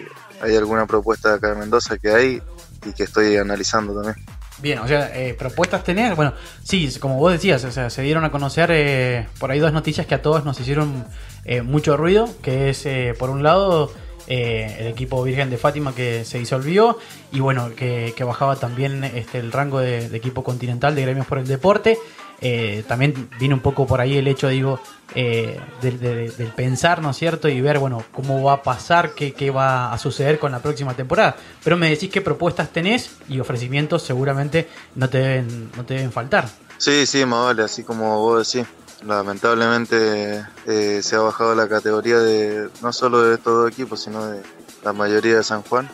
hay 0.41 0.57
alguna 0.57 0.87
propuesta 0.87 1.35
acá 1.35 1.51
de 1.51 1.57
Mendoza 1.57 1.99
que 1.99 2.11
hay 2.11 2.43
y 2.87 2.93
que 2.93 3.05
estoy 3.05 3.37
analizando 3.37 3.95
también. 3.95 4.17
Bien, 4.59 4.79
o 4.79 4.87
sea, 4.87 5.11
eh, 5.15 5.35
propuestas 5.35 5.83
tenés. 5.83 6.15
Bueno, 6.15 6.35
sí, 6.63 6.89
como 7.01 7.17
vos 7.19 7.33
decías, 7.33 7.65
o 7.65 7.73
sea, 7.73 7.91
se 7.91 8.03
dieron 8.03 8.25
a 8.25 8.31
conocer 8.31 8.71
eh, 8.73 9.27
por 9.41 9.51
ahí 9.51 9.59
dos 9.59 9.73
noticias 9.73 10.07
que 10.07 10.15
a 10.15 10.23
todos 10.23 10.45
nos 10.45 10.61
hicieron 10.61 11.05
eh, 11.45 11.63
mucho 11.63 11.97
ruido, 11.97 12.29
que 12.43 12.71
es, 12.71 12.87
eh, 12.87 13.15
por 13.19 13.31
un 13.31 13.43
lado, 13.43 13.93
eh, 14.27 14.77
el 14.81 14.87
equipo 14.87 15.23
Virgen 15.23 15.51
de 15.51 15.59
Fátima 15.59 15.95
que 15.95 16.25
se 16.25 16.39
disolvió 16.39 16.99
y 17.33 17.41
bueno, 17.41 17.71
que, 17.77 18.15
bajaba 18.25 18.57
también 18.57 19.05
este, 19.05 19.39
el 19.39 19.53
rango 19.53 19.81
de, 19.81 20.07
equipo 20.17 20.45
continental 20.45 20.95
de 20.95 21.03
gremios 21.03 21.27
por 21.27 21.39
el 21.39 21.47
deporte. 21.47 21.99
Eh, 22.45 22.83
también 22.89 23.29
viene 23.39 23.55
un 23.55 23.61
poco 23.61 23.87
por 23.87 24.01
ahí 24.01 24.17
el 24.19 24.27
hecho, 24.27 24.49
digo, 24.49 24.81
eh, 25.15 25.61
del, 25.81 26.01
de- 26.01 26.31
del 26.31 26.49
pensar, 26.49 27.01
¿no 27.01 27.11
es 27.11 27.17
cierto? 27.17 27.49
Y 27.49 27.61
ver, 27.61 27.79
bueno, 27.79 28.03
cómo 28.13 28.43
va 28.43 28.55
a 28.55 28.63
pasar, 28.65 29.15
qué, 29.15 29.33
qué 29.33 29.51
va 29.51 29.93
a 29.93 29.99
suceder 29.99 30.41
con 30.41 30.51
la 30.51 30.59
próxima 30.59 30.95
temporada. 30.95 31.37
Pero 31.63 31.77
me 31.77 31.89
decís 31.89 32.11
qué 32.11 32.21
propuestas 32.21 32.71
tenés 32.71 33.13
y 33.29 33.39
ofrecimientos 33.39 34.03
seguramente 34.03 34.69
no 34.97 35.09
te 35.09 35.19
deben, 35.19 35.71
no 35.77 35.85
te 35.85 35.95
deben 35.95 36.11
faltar. 36.11 36.49
Sí, 36.79 37.07
sí, 37.07 37.25
más 37.25 37.57
así 37.61 37.85
como 37.85 38.19
vos 38.19 38.53
decís. 38.53 38.69
Lamentablemente 39.05 40.45
eh, 40.67 41.01
se 41.03 41.17
ha 41.17 41.21
bajado 41.21 41.55
la 41.55 41.69
categoría 41.69 42.19
de 42.19 42.69
no 42.83 42.93
solo 42.93 43.23
de 43.23 43.35
estos 43.35 43.63
dos 43.63 43.71
equipos, 43.71 44.01
sino 44.03 44.27
de 44.27 44.43
la 44.85 44.93
mayoría 44.93 45.37
de 45.37 45.43
San 45.43 45.63
Juan. 45.63 45.89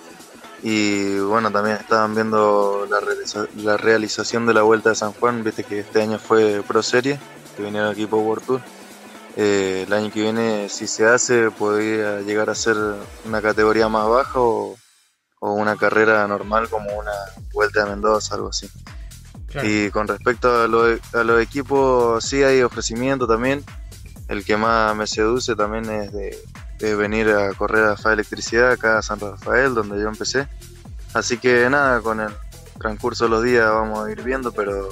Y 0.62 1.18
bueno, 1.20 1.50
también 1.50 1.76
estaban 1.76 2.14
viendo 2.14 2.86
la, 2.90 3.76
realización 3.76 4.46
de 4.46 4.54
la 4.54 4.62
Vuelta 4.62 4.90
de 4.90 4.96
San 4.96 5.12
Juan, 5.12 5.44
viste 5.44 5.64
que 5.64 5.80
este 5.80 6.02
año 6.02 6.18
fue 6.18 6.62
Pro 6.66 6.82
Serie, 6.82 7.18
que 7.56 7.66
el 7.66 7.92
equipo 7.92 8.18
World 8.18 8.44
Tour. 8.44 8.60
Eh, 9.36 9.84
el 9.86 9.92
año 9.92 10.10
que 10.10 10.22
viene, 10.22 10.68
si 10.68 10.88
se 10.88 11.06
hace, 11.06 11.50
podría 11.52 12.20
llegar 12.22 12.50
a 12.50 12.56
ser 12.56 12.76
una 13.24 13.40
categoría 13.40 13.88
más 13.88 14.08
baja 14.08 14.40
o, 14.40 14.76
una 15.40 15.76
carrera 15.76 16.26
normal 16.26 16.68
como 16.68 16.98
una 16.98 17.12
Vuelta 17.52 17.84
de 17.84 17.90
Mendoza, 17.90 18.34
algo 18.34 18.48
así. 18.48 18.68
Y 19.62 19.90
con 19.90 20.06
respecto 20.06 20.62
a, 20.62 20.68
los 20.68 21.42
equipos, 21.42 22.24
sí 22.24 22.42
hay 22.42 22.62
ofrecimiento 22.62 23.26
también. 23.26 23.64
El 24.28 24.44
que 24.44 24.56
más 24.56 24.94
me 24.94 25.06
seduce 25.06 25.56
también 25.56 25.88
es 25.90 26.12
de 26.12 26.94
venir 26.94 27.30
a 27.30 27.54
correr 27.54 27.84
a 27.84 27.96
Fa 27.96 28.12
Electricidad 28.12 28.72
acá 28.72 28.98
a 28.98 29.02
San 29.02 29.18
Rafael, 29.20 29.74
donde 29.74 30.00
yo 30.00 30.08
empecé. 30.08 30.46
Así 31.14 31.38
que 31.38 31.68
nada, 31.70 32.00
con 32.00 32.20
el 32.20 32.30
transcurso 32.78 33.24
de 33.24 33.30
los 33.30 33.42
días 33.42 33.66
vamos 33.66 34.06
a 34.06 34.10
ir 34.10 34.22
viendo, 34.22 34.52
pero, 34.52 34.88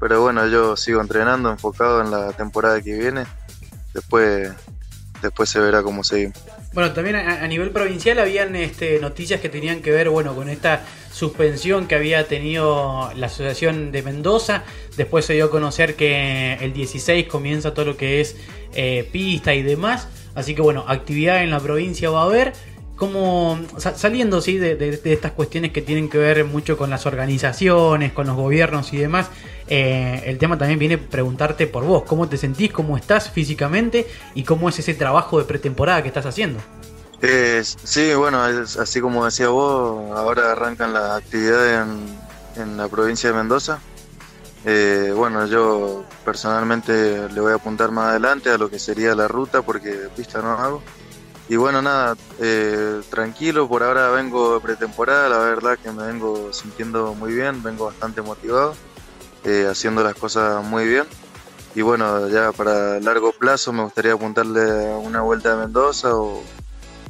pero 0.00 0.20
bueno, 0.22 0.46
yo 0.46 0.76
sigo 0.76 1.00
entrenando, 1.00 1.50
enfocado 1.50 2.02
en 2.02 2.10
la 2.10 2.32
temporada 2.32 2.80
que 2.82 2.98
viene. 2.98 3.24
Después, 3.94 4.52
después 5.22 5.48
se 5.48 5.60
verá 5.60 5.82
cómo 5.82 6.04
seguimos. 6.04 6.38
Bueno, 6.78 6.92
también 6.92 7.16
a, 7.16 7.44
nivel 7.48 7.70
provincial 7.70 8.20
habían 8.20 8.54
este, 8.54 9.00
noticias 9.00 9.40
que 9.40 9.48
tenían 9.48 9.82
que 9.82 9.90
ver, 9.90 10.10
bueno, 10.10 10.36
con 10.36 10.48
esta 10.48 10.84
suspensión 11.12 11.88
que 11.88 11.96
había 11.96 12.28
tenido 12.28 13.10
la 13.16 13.26
Asociación 13.26 13.90
de 13.90 14.00
Mendoza. 14.04 14.62
Después 14.96 15.24
se 15.24 15.32
dio 15.32 15.46
a 15.46 15.50
conocer 15.50 15.96
que 15.96 16.52
el 16.60 16.72
16 16.72 17.26
comienza 17.26 17.74
todo 17.74 17.84
lo 17.84 17.96
que 17.96 18.20
es 18.20 18.36
eh, 18.74 19.08
pista 19.10 19.56
y 19.56 19.62
demás. 19.62 20.06
Así 20.36 20.54
que 20.54 20.62
bueno, 20.62 20.84
actividad 20.86 21.42
en 21.42 21.50
la 21.50 21.58
provincia 21.58 22.10
va 22.10 22.20
a 22.20 22.26
haber. 22.26 22.52
Como 22.94 23.58
saliendo 23.78 24.40
¿sí? 24.40 24.58
de, 24.58 25.00
estas 25.04 25.32
cuestiones 25.32 25.72
que 25.72 25.82
tienen 25.82 26.08
que 26.08 26.18
ver 26.18 26.44
mucho 26.44 26.76
con 26.76 26.90
las 26.90 27.06
organizaciones, 27.06 28.12
con 28.12 28.28
los 28.28 28.36
gobiernos 28.36 28.92
y 28.92 28.98
demás, 28.98 29.30
eh, 29.68 30.22
el 30.26 30.38
tema 30.38 30.56
también 30.56 30.78
viene 30.78 30.98
preguntarte 30.98 31.66
por 31.66 31.84
vos, 31.84 32.04
cómo 32.04 32.28
te 32.28 32.36
sentís, 32.36 32.72
cómo 32.72 32.96
estás 32.96 33.30
físicamente 33.30 34.06
y 34.34 34.44
cómo 34.44 34.68
es 34.68 34.78
ese 34.78 34.94
trabajo 34.94 35.38
de 35.38 35.44
pretemporada 35.44 36.02
que 36.02 36.08
estás 36.08 36.26
haciendo. 36.26 36.60
Eh, 37.20 37.62
sí, 37.64 38.14
bueno, 38.14 38.40
así 38.42 39.00
como 39.00 39.24
decía 39.24 39.48
vos, 39.48 40.10
ahora 40.16 40.52
arrancan 40.52 40.92
las 40.92 41.22
actividades 41.22 41.86
en, 42.56 42.76
la 42.76 42.88
provincia 42.88 43.30
de 43.30 43.36
Mendoza. 43.36 43.80
Eh, 44.64 45.12
bueno, 45.14 45.46
yo 45.46 46.04
personalmente 46.24 47.28
le 47.28 47.40
voy 47.40 47.52
a 47.52 47.56
apuntar 47.56 47.90
más 47.90 48.10
adelante 48.10 48.50
a 48.50 48.58
lo 48.58 48.68
que 48.68 48.78
sería 48.78 49.14
la 49.14 49.28
ruta 49.28 49.62
porque 49.62 50.08
pista 50.16 50.40
no 50.40 50.52
hago. 50.52 50.82
Y 51.48 51.56
bueno, 51.56 51.80
nada, 51.80 52.14
tranquilo, 53.08 53.68
por 53.68 53.82
ahora 53.82 54.10
vengo 54.10 54.60
pretemporada, 54.60 55.30
la 55.30 55.38
verdad 55.38 55.78
que 55.82 55.90
me 55.90 56.06
vengo 56.06 56.52
sintiendo 56.52 57.14
muy 57.14 57.32
bien, 57.32 57.62
vengo 57.62 57.86
bastante 57.86 58.20
motivado, 58.20 58.74
eh, 59.48 59.66
haciendo 59.66 60.04
las 60.04 60.14
cosas 60.14 60.62
muy 60.64 60.86
bien. 60.86 61.04
Y 61.74 61.82
bueno, 61.82 62.28
ya 62.28 62.52
para 62.52 63.00
largo 63.00 63.32
plazo 63.32 63.72
me 63.72 63.82
gustaría 63.82 64.12
apuntarle 64.12 64.92
a 64.92 64.96
una 64.96 65.22
vuelta 65.22 65.50
de 65.50 65.56
Mendoza 65.56 66.14
o, 66.14 66.42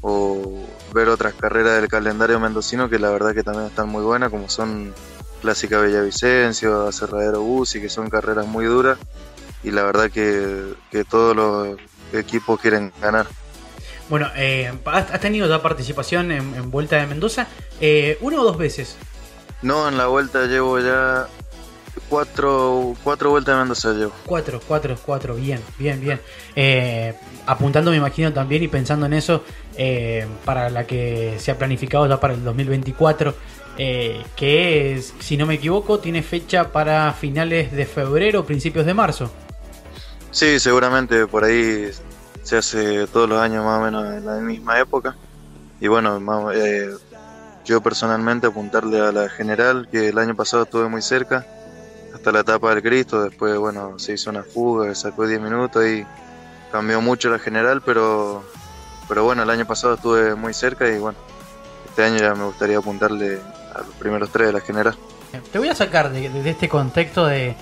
o 0.03 0.67
ver 0.93 1.09
otras 1.09 1.35
carreras 1.35 1.81
del 1.81 1.89
calendario 1.89 2.39
mendocino 2.39 2.89
que 2.89 2.99
la 2.99 3.11
verdad 3.11 3.35
que 3.35 3.43
también 3.43 3.67
están 3.67 3.89
muy 3.89 4.03
buenas, 4.03 4.31
como 4.31 4.49
son 4.49 4.95
Clásica 5.41 5.81
Villavicencio, 5.81 6.87
Acerradero 6.87 7.43
Busi, 7.43 7.81
que 7.81 7.89
son 7.89 8.09
carreras 8.09 8.47
muy 8.47 8.67
duras 8.67 8.99
y 9.63 9.71
la 9.71 9.83
verdad 9.83 10.11
que, 10.11 10.75
todos 11.09 11.35
los 11.35 11.79
equipos 12.13 12.61
quieren 12.61 12.93
ganar. 13.01 13.27
Bueno, 14.09 14.29
eh, 14.37 14.73
¿has 14.87 15.21
tenido 15.21 15.49
ya 15.49 15.61
participación 15.61 16.33
en, 16.33 16.71
Vuelta 16.71 16.97
de 16.97 17.07
Mendoza? 17.07 17.47
Eh, 17.81 18.17
¿Una 18.21 18.41
o 18.41 18.45
dos 18.45 18.59
veces? 18.59 18.97
No, 19.61 19.89
en 19.89 19.99
la 19.99 20.07
vuelta 20.07 20.47
llevo 20.47 20.79
ya 20.79 21.29
cuatro, 22.09 22.95
cuatro 23.03 23.31
vueltas 23.31 23.55
de 23.55 23.59
Mendoza 23.59 23.93
llevo. 23.93 24.13
Cuatro, 24.25 24.61
cuatro, 24.67 24.97
cuatro, 25.05 25.35
bien, 25.35 25.61
bien, 25.79 26.01
bien. 26.01 26.21
Eh, 26.57 27.15
apuntando 27.47 27.91
me 27.91 27.97
imagino 27.97 28.33
también 28.33 28.63
y 28.63 28.69
pensando 28.69 29.07
en 29.07 29.15
eso, 29.15 29.43
para 30.45 30.71
la 30.71 30.87
que 30.87 31.37
se 31.39 31.51
ha 31.51 31.59
planificado 31.59 32.07
ya 32.09 32.19
para 32.19 32.35
el 32.35 32.43
2024, 32.43 33.35
eh, 33.81 34.25
que 34.35 35.01
si 35.21 35.37
no 35.37 35.47
me 35.47 35.55
equivoco, 35.55 36.01
tiene 36.01 36.23
fecha 36.23 36.73
para 36.73 37.13
finales 37.13 37.71
de 37.71 37.87
febrero, 37.87 38.45
principios 38.45 38.85
de 38.85 38.93
marzo. 38.93 39.31
Sí, 40.33 40.59
seguramente 40.59 41.29
por 41.29 41.45
ahí 41.45 41.89
se 42.43 42.57
hace 42.57 43.07
todos 43.07 43.29
los 43.29 43.41
años 43.41 43.65
más 43.65 43.81
o 43.81 43.85
menos 43.85 44.17
en 44.17 44.27
la 44.27 44.35
misma 44.39 44.81
época. 44.81 45.15
Y 45.81 45.87
bueno, 45.87 46.51
eh, 46.53 46.91
yo 47.65 47.81
personalmente 47.81 48.49
apuntarle 48.49 49.01
a 49.01 49.13
la 49.13 49.29
general, 49.29 49.89
que 49.91 50.09
el 50.09 50.19
año 50.19 50.35
pasado 50.35 50.65
estuve 50.65 50.89
muy 50.89 51.01
cerca, 51.01 51.47
hasta 52.29 52.33
la 52.33 52.41
etapa 52.41 52.75
del 52.75 52.83
Cristo, 52.83 53.23
después 53.23 53.57
bueno, 53.57 53.99
se 53.99 54.13
hizo 54.13 54.29
una 54.29 54.43
fuga, 54.43 54.95
sacó 54.95 55.27
10 55.27 55.41
minutos 55.41 55.83
y 55.87 56.05
cambió 56.71 57.01
mucho 57.01 57.31
la 57.31 57.39
general, 57.39 57.81
pero, 57.85 58.45
pero 59.09 59.25
bueno, 59.25 59.43
el 59.43 59.51
año 59.51 59.67
pasado 59.67 59.95
estuve 59.95 60.35
muy 60.35 60.53
cerca 60.53 60.89
y 60.89 60.99
bueno, 60.99 61.17
este 61.89 62.05
año 62.05 62.19
ya 62.19 62.35
me 62.35 62.45
gustaría 62.45 62.79
apuntarle 62.79 63.39
los 63.77 63.95
primeros 63.99 64.31
tres 64.31 64.49
de 64.49 64.53
la 64.53 64.61
general. 64.61 64.95
Te 65.53 65.59
voy 65.59 65.69
a 65.69 65.75
sacar 65.75 66.11
de, 66.11 66.51
este 66.51 66.69
contexto 66.69 67.27
de, 67.27 67.55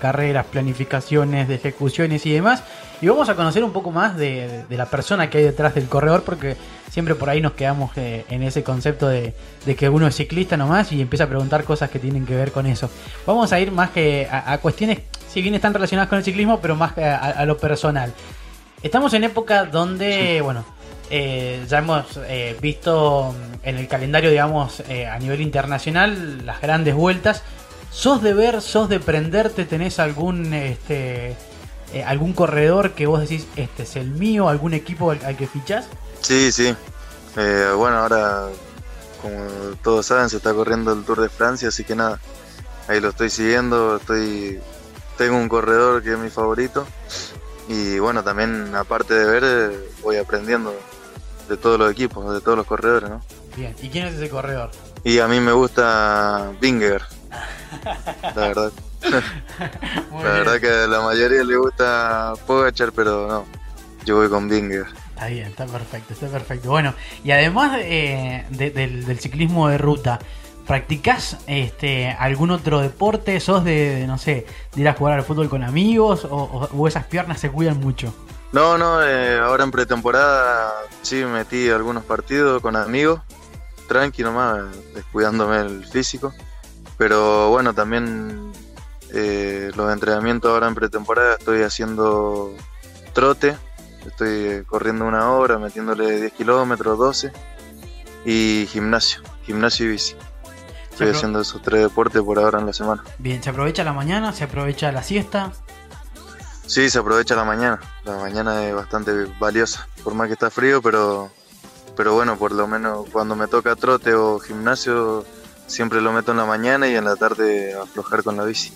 carreras, 0.00 0.46
planificaciones, 0.46 1.46
de 1.46 1.56
ejecuciones 1.56 2.26
y 2.26 2.32
demás. 2.32 2.64
Y 3.04 3.08
vamos 3.08 3.28
a 3.28 3.34
conocer 3.34 3.62
un 3.62 3.72
poco 3.72 3.90
más 3.90 4.16
de, 4.16 4.64
la 4.70 4.86
persona 4.86 5.28
que 5.28 5.36
hay 5.36 5.44
detrás 5.44 5.74
del 5.74 5.88
corredor, 5.88 6.22
porque 6.22 6.56
siempre 6.90 7.14
por 7.14 7.28
ahí 7.28 7.42
nos 7.42 7.52
quedamos 7.52 7.90
eh, 7.96 8.24
en 8.30 8.42
ese 8.42 8.62
concepto 8.62 9.08
de, 9.08 9.34
que 9.76 9.90
uno 9.90 10.06
es 10.06 10.16
ciclista 10.16 10.56
nomás 10.56 10.90
y 10.90 11.02
empieza 11.02 11.24
a 11.24 11.26
preguntar 11.26 11.64
cosas 11.64 11.90
que 11.90 11.98
tienen 11.98 12.24
que 12.24 12.34
ver 12.34 12.50
con 12.50 12.64
eso. 12.64 12.88
Vamos 13.26 13.52
a 13.52 13.60
ir 13.60 13.72
más 13.72 13.90
que 13.90 14.26
a, 14.30 14.56
cuestiones, 14.56 15.00
si 15.28 15.42
bien 15.42 15.54
están 15.54 15.74
relacionadas 15.74 16.08
con 16.08 16.16
el 16.16 16.24
ciclismo, 16.24 16.60
pero 16.62 16.76
más 16.76 16.96
a, 16.96 17.16
a 17.16 17.44
lo 17.44 17.58
personal. 17.58 18.10
Estamos 18.82 19.12
en 19.12 19.24
época 19.24 19.66
donde, 19.66 20.40
bueno, 20.40 20.64
eh, 21.10 21.62
ya 21.68 21.80
hemos 21.80 22.18
eh, 22.26 22.56
visto 22.58 23.34
en 23.62 23.76
el 23.76 23.86
calendario, 23.86 24.30
digamos, 24.30 24.80
eh, 24.88 25.06
a 25.06 25.18
nivel 25.18 25.42
internacional, 25.42 26.46
las 26.46 26.62
grandes 26.62 26.94
vueltas. 26.94 27.42
¿Sos 27.90 28.22
de 28.22 28.32
ver, 28.32 28.62
sos 28.62 28.88
de 28.88 28.98
prenderte? 28.98 29.66
¿Tenés 29.66 29.98
algún, 29.98 30.54
este, 30.54 31.36
algún 32.02 32.32
corredor 32.32 32.92
que 32.92 33.06
vos 33.06 33.20
decís, 33.20 33.46
este 33.56 33.84
es 33.84 33.96
el 33.96 34.10
mío, 34.10 34.48
algún 34.48 34.74
equipo 34.74 35.10
al, 35.12 35.36
que 35.36 35.46
fichás? 35.46 35.86
Sí, 36.20 36.50
sí. 36.50 36.74
bueno, 37.36 37.98
ahora, 37.98 38.48
como 39.22 39.76
todos 39.82 40.06
saben, 40.06 40.28
se 40.28 40.38
está 40.38 40.52
corriendo 40.52 40.92
el 40.92 41.04
Tour 41.04 41.20
de 41.20 41.28
Francia, 41.28 41.68
así 41.68 41.84
que 41.84 41.94
nada, 41.94 42.20
ahí 42.88 43.00
lo 43.00 43.10
estoy 43.10 43.30
siguiendo. 43.30 43.96
Estoy, 43.96 44.60
tengo 45.16 45.36
un 45.36 45.48
corredor 45.48 46.02
que 46.02 46.12
es 46.12 46.18
mi 46.18 46.30
favorito. 46.30 46.86
Y 47.68 47.98
bueno, 47.98 48.22
también 48.22 48.74
aparte 48.74 49.14
de 49.14 49.24
ver, 49.24 49.88
voy 50.02 50.16
aprendiendo 50.16 50.74
de 51.48 51.56
todos 51.56 51.78
los 51.78 51.90
equipos, 51.90 52.32
de 52.34 52.40
todos 52.40 52.58
los 52.58 52.66
corredores, 52.66 53.08
¿no? 53.08 53.22
Bien, 53.56 53.74
¿y 53.80 53.88
quién 53.88 54.06
es 54.06 54.14
ese 54.14 54.28
corredor? 54.28 54.70
Y 55.02 55.18
a 55.18 55.28
mí 55.28 55.40
me 55.40 55.52
gusta 55.52 56.52
Binger, 56.60 57.02
la 58.22 58.48
verdad. 58.48 58.72
la 59.02 60.22
verdad 60.22 60.60
que 60.60 60.68
a 60.68 60.86
la 60.86 61.00
mayoría 61.02 61.44
le 61.44 61.56
gusta 61.56 62.32
Pogachar, 62.46 62.92
pero 62.92 63.26
no, 63.28 63.44
yo 64.04 64.16
voy 64.16 64.28
con 64.28 64.48
Binger. 64.48 64.86
Está 65.10 65.26
bien, 65.26 65.46
está 65.46 65.66
perfecto, 65.66 66.14
está 66.14 66.28
perfecto. 66.28 66.70
Bueno, 66.70 66.94
y 67.22 67.30
además 67.30 67.78
eh, 67.80 68.46
del, 68.50 69.18
ciclismo 69.20 69.68
de 69.68 69.78
ruta, 69.78 70.18
¿practicás 70.66 71.38
este, 71.46 72.10
algún 72.10 72.50
otro 72.50 72.80
deporte? 72.80 73.38
¿Sos 73.40 73.64
de, 73.64 74.04
no 74.06 74.18
sé, 74.18 74.46
de 74.74 74.80
ir 74.80 74.88
a 74.88 74.94
jugar 74.94 75.18
al 75.18 75.24
fútbol 75.24 75.48
con 75.48 75.62
amigos 75.62 76.26
o 76.30 76.88
esas 76.88 77.04
piernas 77.04 77.40
se 77.40 77.50
cuidan 77.50 77.78
mucho? 77.80 78.14
No, 78.54 78.78
no, 78.78 79.02
eh, 79.02 79.36
ahora 79.40 79.64
en 79.64 79.72
pretemporada 79.72 80.72
sí 81.02 81.24
metí 81.24 81.68
algunos 81.70 82.04
partidos 82.04 82.62
con 82.62 82.76
amigos, 82.76 83.20
tranqui 83.88 84.22
nomás, 84.22 84.62
descuidándome 84.94 85.58
el 85.58 85.84
físico. 85.84 86.32
Pero 86.96 87.50
bueno, 87.50 87.74
también 87.74 88.52
eh, 89.12 89.70
los 89.74 89.92
entrenamientos 89.92 90.50
ahora 90.50 90.68
en 90.68 90.74
pretemporada 90.74 91.34
estoy 91.34 91.62
haciendo 91.62 92.54
trote, 93.12 93.56
estoy 94.06 94.64
corriendo 94.64 95.04
una 95.04 95.30
hora, 95.30 95.58
metiéndole 95.58 96.20
10 96.20 96.32
kilómetros, 96.32 96.98
12, 96.98 97.32
y 98.24 98.66
gimnasio, 98.70 99.22
gimnasio 99.44 99.86
y 99.86 99.90
bici. 99.90 100.16
Estoy 100.90 101.08
haciendo 101.08 101.40
esos 101.40 101.60
tres 101.60 101.82
deportes 101.82 102.22
por 102.22 102.38
ahora 102.38 102.60
en 102.60 102.66
la 102.66 102.72
semana. 102.72 103.02
Bien, 103.18 103.42
¿se 103.42 103.50
aprovecha 103.50 103.82
la 103.82 103.92
mañana? 103.92 104.32
¿Se 104.32 104.44
aprovecha 104.44 104.92
la 104.92 105.02
siesta? 105.02 105.50
Sí, 106.66 106.88
se 106.88 106.98
aprovecha 106.98 107.34
la 107.34 107.44
mañana. 107.44 107.80
La 108.04 108.16
mañana 108.16 108.64
es 108.64 108.74
bastante 108.74 109.26
valiosa, 109.40 109.88
por 110.04 110.14
más 110.14 110.28
que 110.28 110.34
está 110.34 110.50
frío, 110.50 110.80
pero, 110.80 111.30
pero 111.96 112.14
bueno, 112.14 112.36
por 112.36 112.52
lo 112.52 112.68
menos 112.68 113.06
cuando 113.12 113.34
me 113.34 113.48
toca 113.48 113.74
trote 113.74 114.14
o 114.14 114.38
gimnasio, 114.38 115.24
siempre 115.66 116.00
lo 116.00 116.12
meto 116.12 116.32
en 116.32 116.38
la 116.38 116.44
mañana 116.44 116.88
y 116.88 116.94
en 116.94 117.04
la 117.04 117.16
tarde 117.16 117.74
aflojar 117.74 118.22
con 118.22 118.36
la 118.36 118.44
bici. 118.44 118.72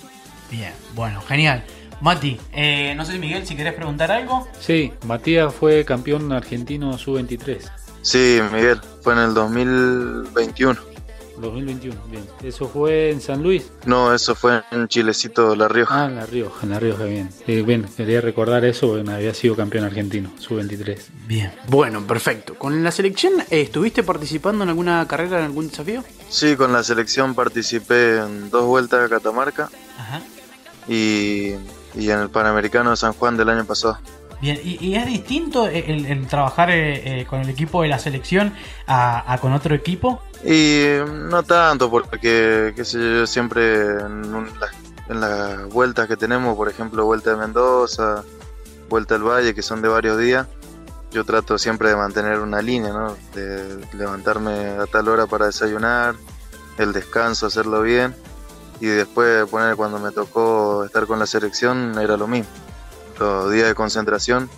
Bien, 0.50 0.72
bueno, 0.94 1.20
genial. 1.22 1.64
Mati, 2.00 2.38
eh, 2.52 2.94
no 2.96 3.04
sé 3.04 3.12
si 3.12 3.18
Miguel, 3.18 3.46
si 3.46 3.56
querés 3.56 3.74
preguntar 3.74 4.10
algo. 4.12 4.46
Sí, 4.60 4.92
Matías 5.04 5.52
fue 5.52 5.84
campeón 5.84 6.32
argentino 6.32 6.96
sub-23. 6.96 7.70
Sí, 8.02 8.40
Miguel, 8.52 8.80
fue 9.02 9.14
en 9.14 9.18
el 9.18 9.34
2021. 9.34 10.80
2021, 11.40 11.96
bien. 12.10 12.24
¿Eso 12.42 12.68
fue 12.68 13.10
en 13.10 13.20
San 13.20 13.42
Luis? 13.42 13.70
No, 13.86 14.14
eso 14.14 14.34
fue 14.34 14.62
en 14.70 14.88
Chilecito, 14.88 15.54
La 15.56 15.68
Rioja. 15.68 16.04
Ah, 16.04 16.06
en 16.06 16.16
La 16.16 16.26
Rioja, 16.26 16.58
en 16.64 16.70
La 16.70 16.80
Rioja, 16.80 17.04
bien. 17.04 17.30
Eh, 17.46 17.62
bien, 17.62 17.86
quería 17.96 18.20
recordar 18.20 18.64
eso 18.64 18.88
porque 18.88 19.10
había 19.10 19.32
sido 19.34 19.56
campeón 19.56 19.84
argentino, 19.84 20.30
sub-23. 20.38 20.98
Bien. 21.26 21.52
Bueno, 21.68 22.06
perfecto. 22.06 22.54
¿Con 22.54 22.82
la 22.82 22.90
selección 22.90 23.34
eh, 23.50 23.60
estuviste 23.62 24.02
participando 24.02 24.64
en 24.64 24.70
alguna 24.70 25.06
carrera, 25.08 25.38
en 25.38 25.44
algún 25.46 25.68
desafío? 25.68 26.04
Sí, 26.28 26.56
con 26.56 26.72
la 26.72 26.82
selección 26.82 27.34
participé 27.34 28.18
en 28.18 28.50
dos 28.50 28.66
vueltas 28.66 29.04
a 29.06 29.08
Catamarca 29.08 29.70
Ajá. 29.98 30.20
y, 30.88 31.54
y 31.94 32.10
en 32.10 32.18
el 32.20 32.30
Panamericano 32.30 32.90
de 32.90 32.96
San 32.96 33.12
Juan 33.12 33.36
del 33.36 33.48
año 33.48 33.64
pasado. 33.64 33.98
Bien, 34.40 34.56
¿y, 34.62 34.78
y 34.84 34.94
es 34.94 35.04
distinto 35.06 35.66
el, 35.66 36.06
el 36.06 36.26
trabajar 36.28 36.70
eh, 36.70 37.22
eh, 37.22 37.26
con 37.26 37.40
el 37.40 37.48
equipo 37.48 37.82
de 37.82 37.88
la 37.88 37.98
selección 37.98 38.54
a, 38.86 39.32
a 39.32 39.38
con 39.38 39.52
otro 39.52 39.74
equipo? 39.74 40.22
Y 40.44 40.86
no 41.30 41.42
tanto, 41.42 41.90
porque, 41.90 42.72
qué 42.76 42.84
sé 42.84 42.98
yo, 42.98 43.26
siempre 43.26 43.98
en, 44.00 44.32
las- 44.60 44.72
las 45.08 45.68
vueltas 45.68 46.06
que 46.06 46.16
tenemos, 46.16 46.56
por 46.56 46.68
ejemplo, 46.68 47.04
Vuelta 47.04 47.30
de 47.30 47.36
Mendoza, 47.36 48.22
Vuelta 48.88 49.16
al 49.16 49.22
Valle, 49.22 49.54
que 49.54 49.62
son 49.62 49.82
de 49.82 49.88
varios 49.88 50.18
días, 50.18 50.46
yo 51.10 51.24
trato 51.24 51.58
siempre 51.58 51.88
de 51.88 51.96
mantener 51.96 52.38
una 52.40 52.60
línea, 52.62 52.92
¿no? 52.92 53.16
De 53.34 53.80
levantarme 53.94 54.76
a 54.78 54.86
tal 54.86 55.08
hora 55.08 55.26
para 55.26 55.46
desayunar, 55.46 56.14
el 56.76 56.92
descanso, 56.92 57.46
hacerlo 57.46 57.82
bien, 57.82 58.14
y 58.80 58.86
después 58.86 59.46
poner 59.48 59.74
cuando 59.74 59.98
me 59.98 60.12
tocó 60.12 60.84
estar 60.84 61.06
con 61.06 61.18
la 61.18 61.26
selección 61.26 61.98
era 61.98 62.16
lo 62.16 62.28
mismo. 62.28 62.50
Los 63.18 63.50
días 63.50 63.66
de 63.66 63.74
concentración, 63.74 64.48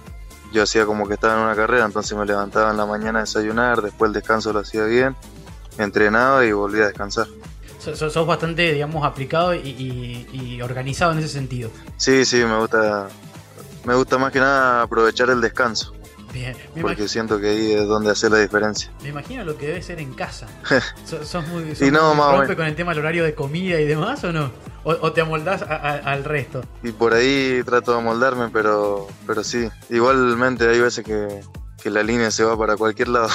yo 0.53 0.65
hacía 0.65 0.85
como 0.85 1.09
que 1.09 1.15
estaba 1.15 1.35
en 1.35 1.41
una 1.45 1.55
carrera, 1.57 1.87
entonces 1.87 2.19
me 2.19 2.27
levantaba 2.27 2.71
en 2.73 2.77
la 2.77 2.85
mañana 2.85 3.21
a 3.21 3.23
desayunar, 3.23 3.81
después 3.81 4.09
el 4.11 4.13
descanso 4.13 4.53
lo 4.53 4.59
hacía 4.59 4.85
bien, 4.85 5.17
entrenaba 5.79 6.45
y 6.45 6.53
volvía 6.53 6.85
a 6.85 6.87
descansar. 6.89 7.27
So- 7.79 7.97
so- 7.97 8.11
sos 8.11 8.27
bastante, 8.27 8.73
digamos, 8.73 9.05
aplicado 9.07 9.55
y, 9.55 9.59
y- 9.61 10.29
y 10.33 10.63
organizado 10.63 11.13
en 11.13 11.19
ese 11.19 11.29
sentido. 11.29 11.71
Sí, 11.97 12.25
sí, 12.27 12.37
me 12.45 12.59
gusta, 12.59 13.09
me 13.85 13.95
gusta 13.95 14.19
más 14.19 14.33
que 14.33 14.39
nada 14.41 14.83
aprovechar 14.83 15.31
el 15.31 15.41
descanso, 15.41 15.95
Bien. 16.33 16.55
Me, 16.77 16.83
porque 16.83 17.09
siento 17.09 17.41
que 17.41 17.49
ahí 17.49 17.73
es 17.73 17.87
donde 17.89 18.11
hace 18.11 18.29
la 18.31 18.39
diferencia. 18.39 18.91
me 19.03 19.09
imagino 19.09 19.45
lo 19.45 19.57
que 19.57 19.67
debe 19.69 19.83
ser 19.83 19.99
en 19.99 20.13
casa. 20.15 20.47
So- 21.07 21.25
¿Sos 21.25 21.47
muy, 21.49 21.71
sos 21.75 21.81
Y 21.89 21.91
no, 21.91 22.09
muy 22.11 22.19
más 22.19 22.27
o 22.35 22.37
rompe 22.39 22.55
con 22.57 22.67
el 22.67 22.77
tema 22.77 22.93
del 22.93 23.01
horario 23.01 23.25
de 23.25 23.35
comida 23.35 23.81
y 23.81 23.87
demás 23.87 24.23
o 24.25 24.33
no? 24.33 24.51
¿O, 24.85 24.93
o 24.93 25.13
te 25.13 25.23
amoldás 25.23 25.63
a- 25.63 25.75
a- 25.77 25.97
al 26.13 26.25
resto? 26.25 26.63
Y 26.83 26.93
por 26.93 27.15
ahí 27.15 27.63
trato 27.65 27.93
de 27.93 27.99
amoldarme, 27.99 28.49
pero, 28.53 29.09
pero 29.27 29.43
sí, 29.43 29.69
igualmente 29.89 30.69
hay 30.69 30.81
veces 30.81 31.05
que, 31.05 31.41
que 31.81 31.91
la 31.91 32.03
línea 32.03 32.31
se 32.31 32.45
va 32.45 32.57
para 32.57 32.77
cualquier 32.77 33.09
lado. 33.09 33.29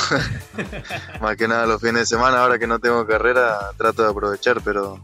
más 1.21 1.35
que 1.35 1.47
nada 1.47 1.65
los 1.65 1.81
fines 1.81 2.01
de 2.01 2.05
semana, 2.05 2.41
ahora 2.41 2.59
que 2.59 2.67
no 2.67 2.79
tengo 2.79 3.05
carrera, 3.05 3.71
trato 3.77 4.03
de 4.03 4.09
aprovechar, 4.09 4.61
pero, 4.61 5.03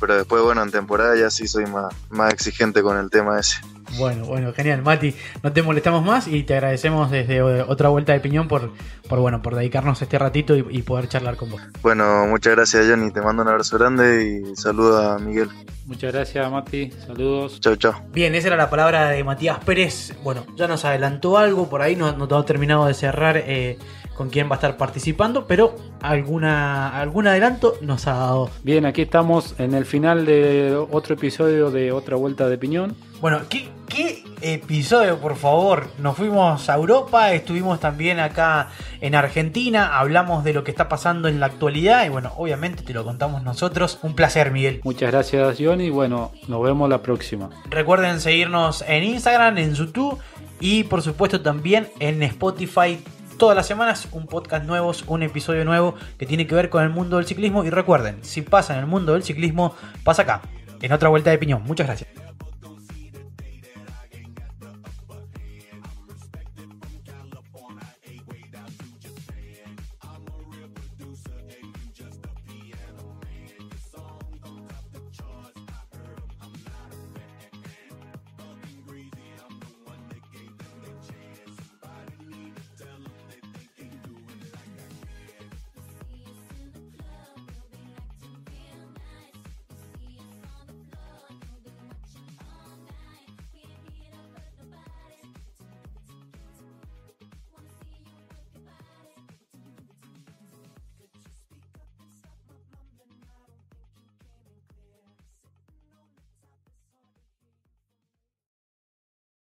pero 0.00 0.16
después, 0.16 0.42
bueno, 0.42 0.62
en 0.62 0.70
temporada 0.70 1.16
ya 1.16 1.30
sí 1.30 1.48
soy 1.48 1.66
más, 1.66 1.94
más 2.10 2.32
exigente 2.32 2.82
con 2.82 2.98
el 2.98 3.10
tema 3.10 3.38
ese. 3.38 3.56
Bueno, 3.98 4.24
bueno, 4.26 4.52
genial, 4.52 4.82
Mati. 4.82 5.14
No 5.42 5.52
te 5.52 5.62
molestamos 5.62 6.04
más 6.04 6.28
y 6.28 6.42
te 6.44 6.54
agradecemos 6.54 7.10
desde 7.10 7.42
otra 7.42 7.88
vuelta 7.88 8.12
de 8.12 8.20
piñón 8.20 8.48
por, 8.48 8.70
por 9.08 9.20
bueno, 9.20 9.42
por 9.42 9.54
dedicarnos 9.54 10.00
este 10.00 10.18
ratito 10.18 10.56
y, 10.56 10.64
y 10.70 10.82
poder 10.82 11.08
charlar 11.08 11.36
con 11.36 11.50
vos. 11.50 11.60
Bueno, 11.82 12.26
muchas 12.26 12.54
gracias 12.54 12.86
Johnny, 12.88 13.10
te 13.10 13.20
mando 13.20 13.42
un 13.42 13.48
abrazo 13.48 13.78
grande 13.78 14.42
y 14.52 14.56
saludo 14.56 15.12
a 15.12 15.18
Miguel. 15.18 15.48
Muchas 15.86 16.12
gracias, 16.12 16.50
Mati. 16.50 16.90
Saludos. 17.06 17.60
Chau, 17.60 17.76
chau. 17.76 17.92
Bien, 18.12 18.34
esa 18.34 18.48
era 18.48 18.56
la 18.56 18.70
palabra 18.70 19.08
de 19.08 19.24
Matías 19.24 19.58
Pérez. 19.64 20.14
Bueno, 20.22 20.46
ya 20.56 20.68
nos 20.68 20.84
adelantó 20.84 21.36
algo 21.36 21.68
por 21.68 21.82
ahí, 21.82 21.96
no, 21.96 22.16
no 22.16 22.28
todo 22.28 22.44
terminado 22.44 22.86
de 22.86 22.94
cerrar 22.94 23.36
eh, 23.36 23.78
con 24.22 24.30
quién 24.30 24.48
va 24.48 24.52
a 24.52 24.54
estar 24.54 24.76
participando, 24.76 25.48
pero 25.48 25.74
alguna, 26.00 26.96
algún 27.00 27.26
adelanto 27.26 27.74
nos 27.80 28.06
ha 28.06 28.12
dado. 28.12 28.50
Bien, 28.62 28.86
aquí 28.86 29.02
estamos 29.02 29.56
en 29.58 29.74
el 29.74 29.84
final 29.84 30.26
de 30.26 30.76
otro 30.92 31.16
episodio 31.16 31.72
de 31.72 31.90
Otra 31.90 32.14
Vuelta 32.14 32.48
de 32.48 32.56
Piñón. 32.56 32.94
Bueno, 33.20 33.40
¿qué, 33.48 33.68
qué 33.88 34.22
episodio, 34.40 35.18
por 35.18 35.34
favor? 35.34 35.88
Nos 35.98 36.16
fuimos 36.16 36.70
a 36.70 36.74
Europa, 36.76 37.32
estuvimos 37.32 37.80
también 37.80 38.20
acá 38.20 38.68
en 39.00 39.16
Argentina, 39.16 39.98
hablamos 39.98 40.44
de 40.44 40.52
lo 40.52 40.62
que 40.62 40.70
está 40.70 40.88
pasando 40.88 41.26
en 41.26 41.40
la 41.40 41.46
actualidad 41.46 42.06
y 42.06 42.08
bueno, 42.08 42.32
obviamente 42.36 42.84
te 42.84 42.92
lo 42.92 43.02
contamos 43.02 43.42
nosotros. 43.42 43.98
Un 44.02 44.14
placer, 44.14 44.52
Miguel. 44.52 44.82
Muchas 44.84 45.10
gracias, 45.10 45.56
Johnny. 45.58 45.90
Bueno, 45.90 46.30
nos 46.46 46.62
vemos 46.62 46.88
la 46.88 47.02
próxima. 47.02 47.50
Recuerden 47.68 48.20
seguirnos 48.20 48.84
en 48.86 49.02
Instagram, 49.02 49.58
en 49.58 49.74
YouTube 49.74 50.16
y 50.60 50.84
por 50.84 51.02
supuesto 51.02 51.40
también 51.40 51.88
en 51.98 52.22
Spotify. 52.22 53.00
Todas 53.42 53.56
las 53.56 53.66
semanas 53.66 54.06
un 54.12 54.28
podcast 54.28 54.64
nuevo, 54.66 54.92
un 55.08 55.24
episodio 55.24 55.64
nuevo 55.64 55.96
que 56.16 56.26
tiene 56.26 56.46
que 56.46 56.54
ver 56.54 56.70
con 56.70 56.84
el 56.84 56.90
mundo 56.90 57.16
del 57.16 57.26
ciclismo. 57.26 57.64
Y 57.64 57.70
recuerden, 57.70 58.22
si 58.22 58.40
pasa 58.42 58.74
en 58.74 58.78
el 58.78 58.86
mundo 58.86 59.14
del 59.14 59.24
ciclismo, 59.24 59.74
pasa 60.04 60.22
acá, 60.22 60.42
en 60.80 60.92
otra 60.92 61.08
vuelta 61.08 61.30
de 61.30 61.38
piñón. 61.38 61.64
Muchas 61.64 61.88
gracias. 61.88 62.21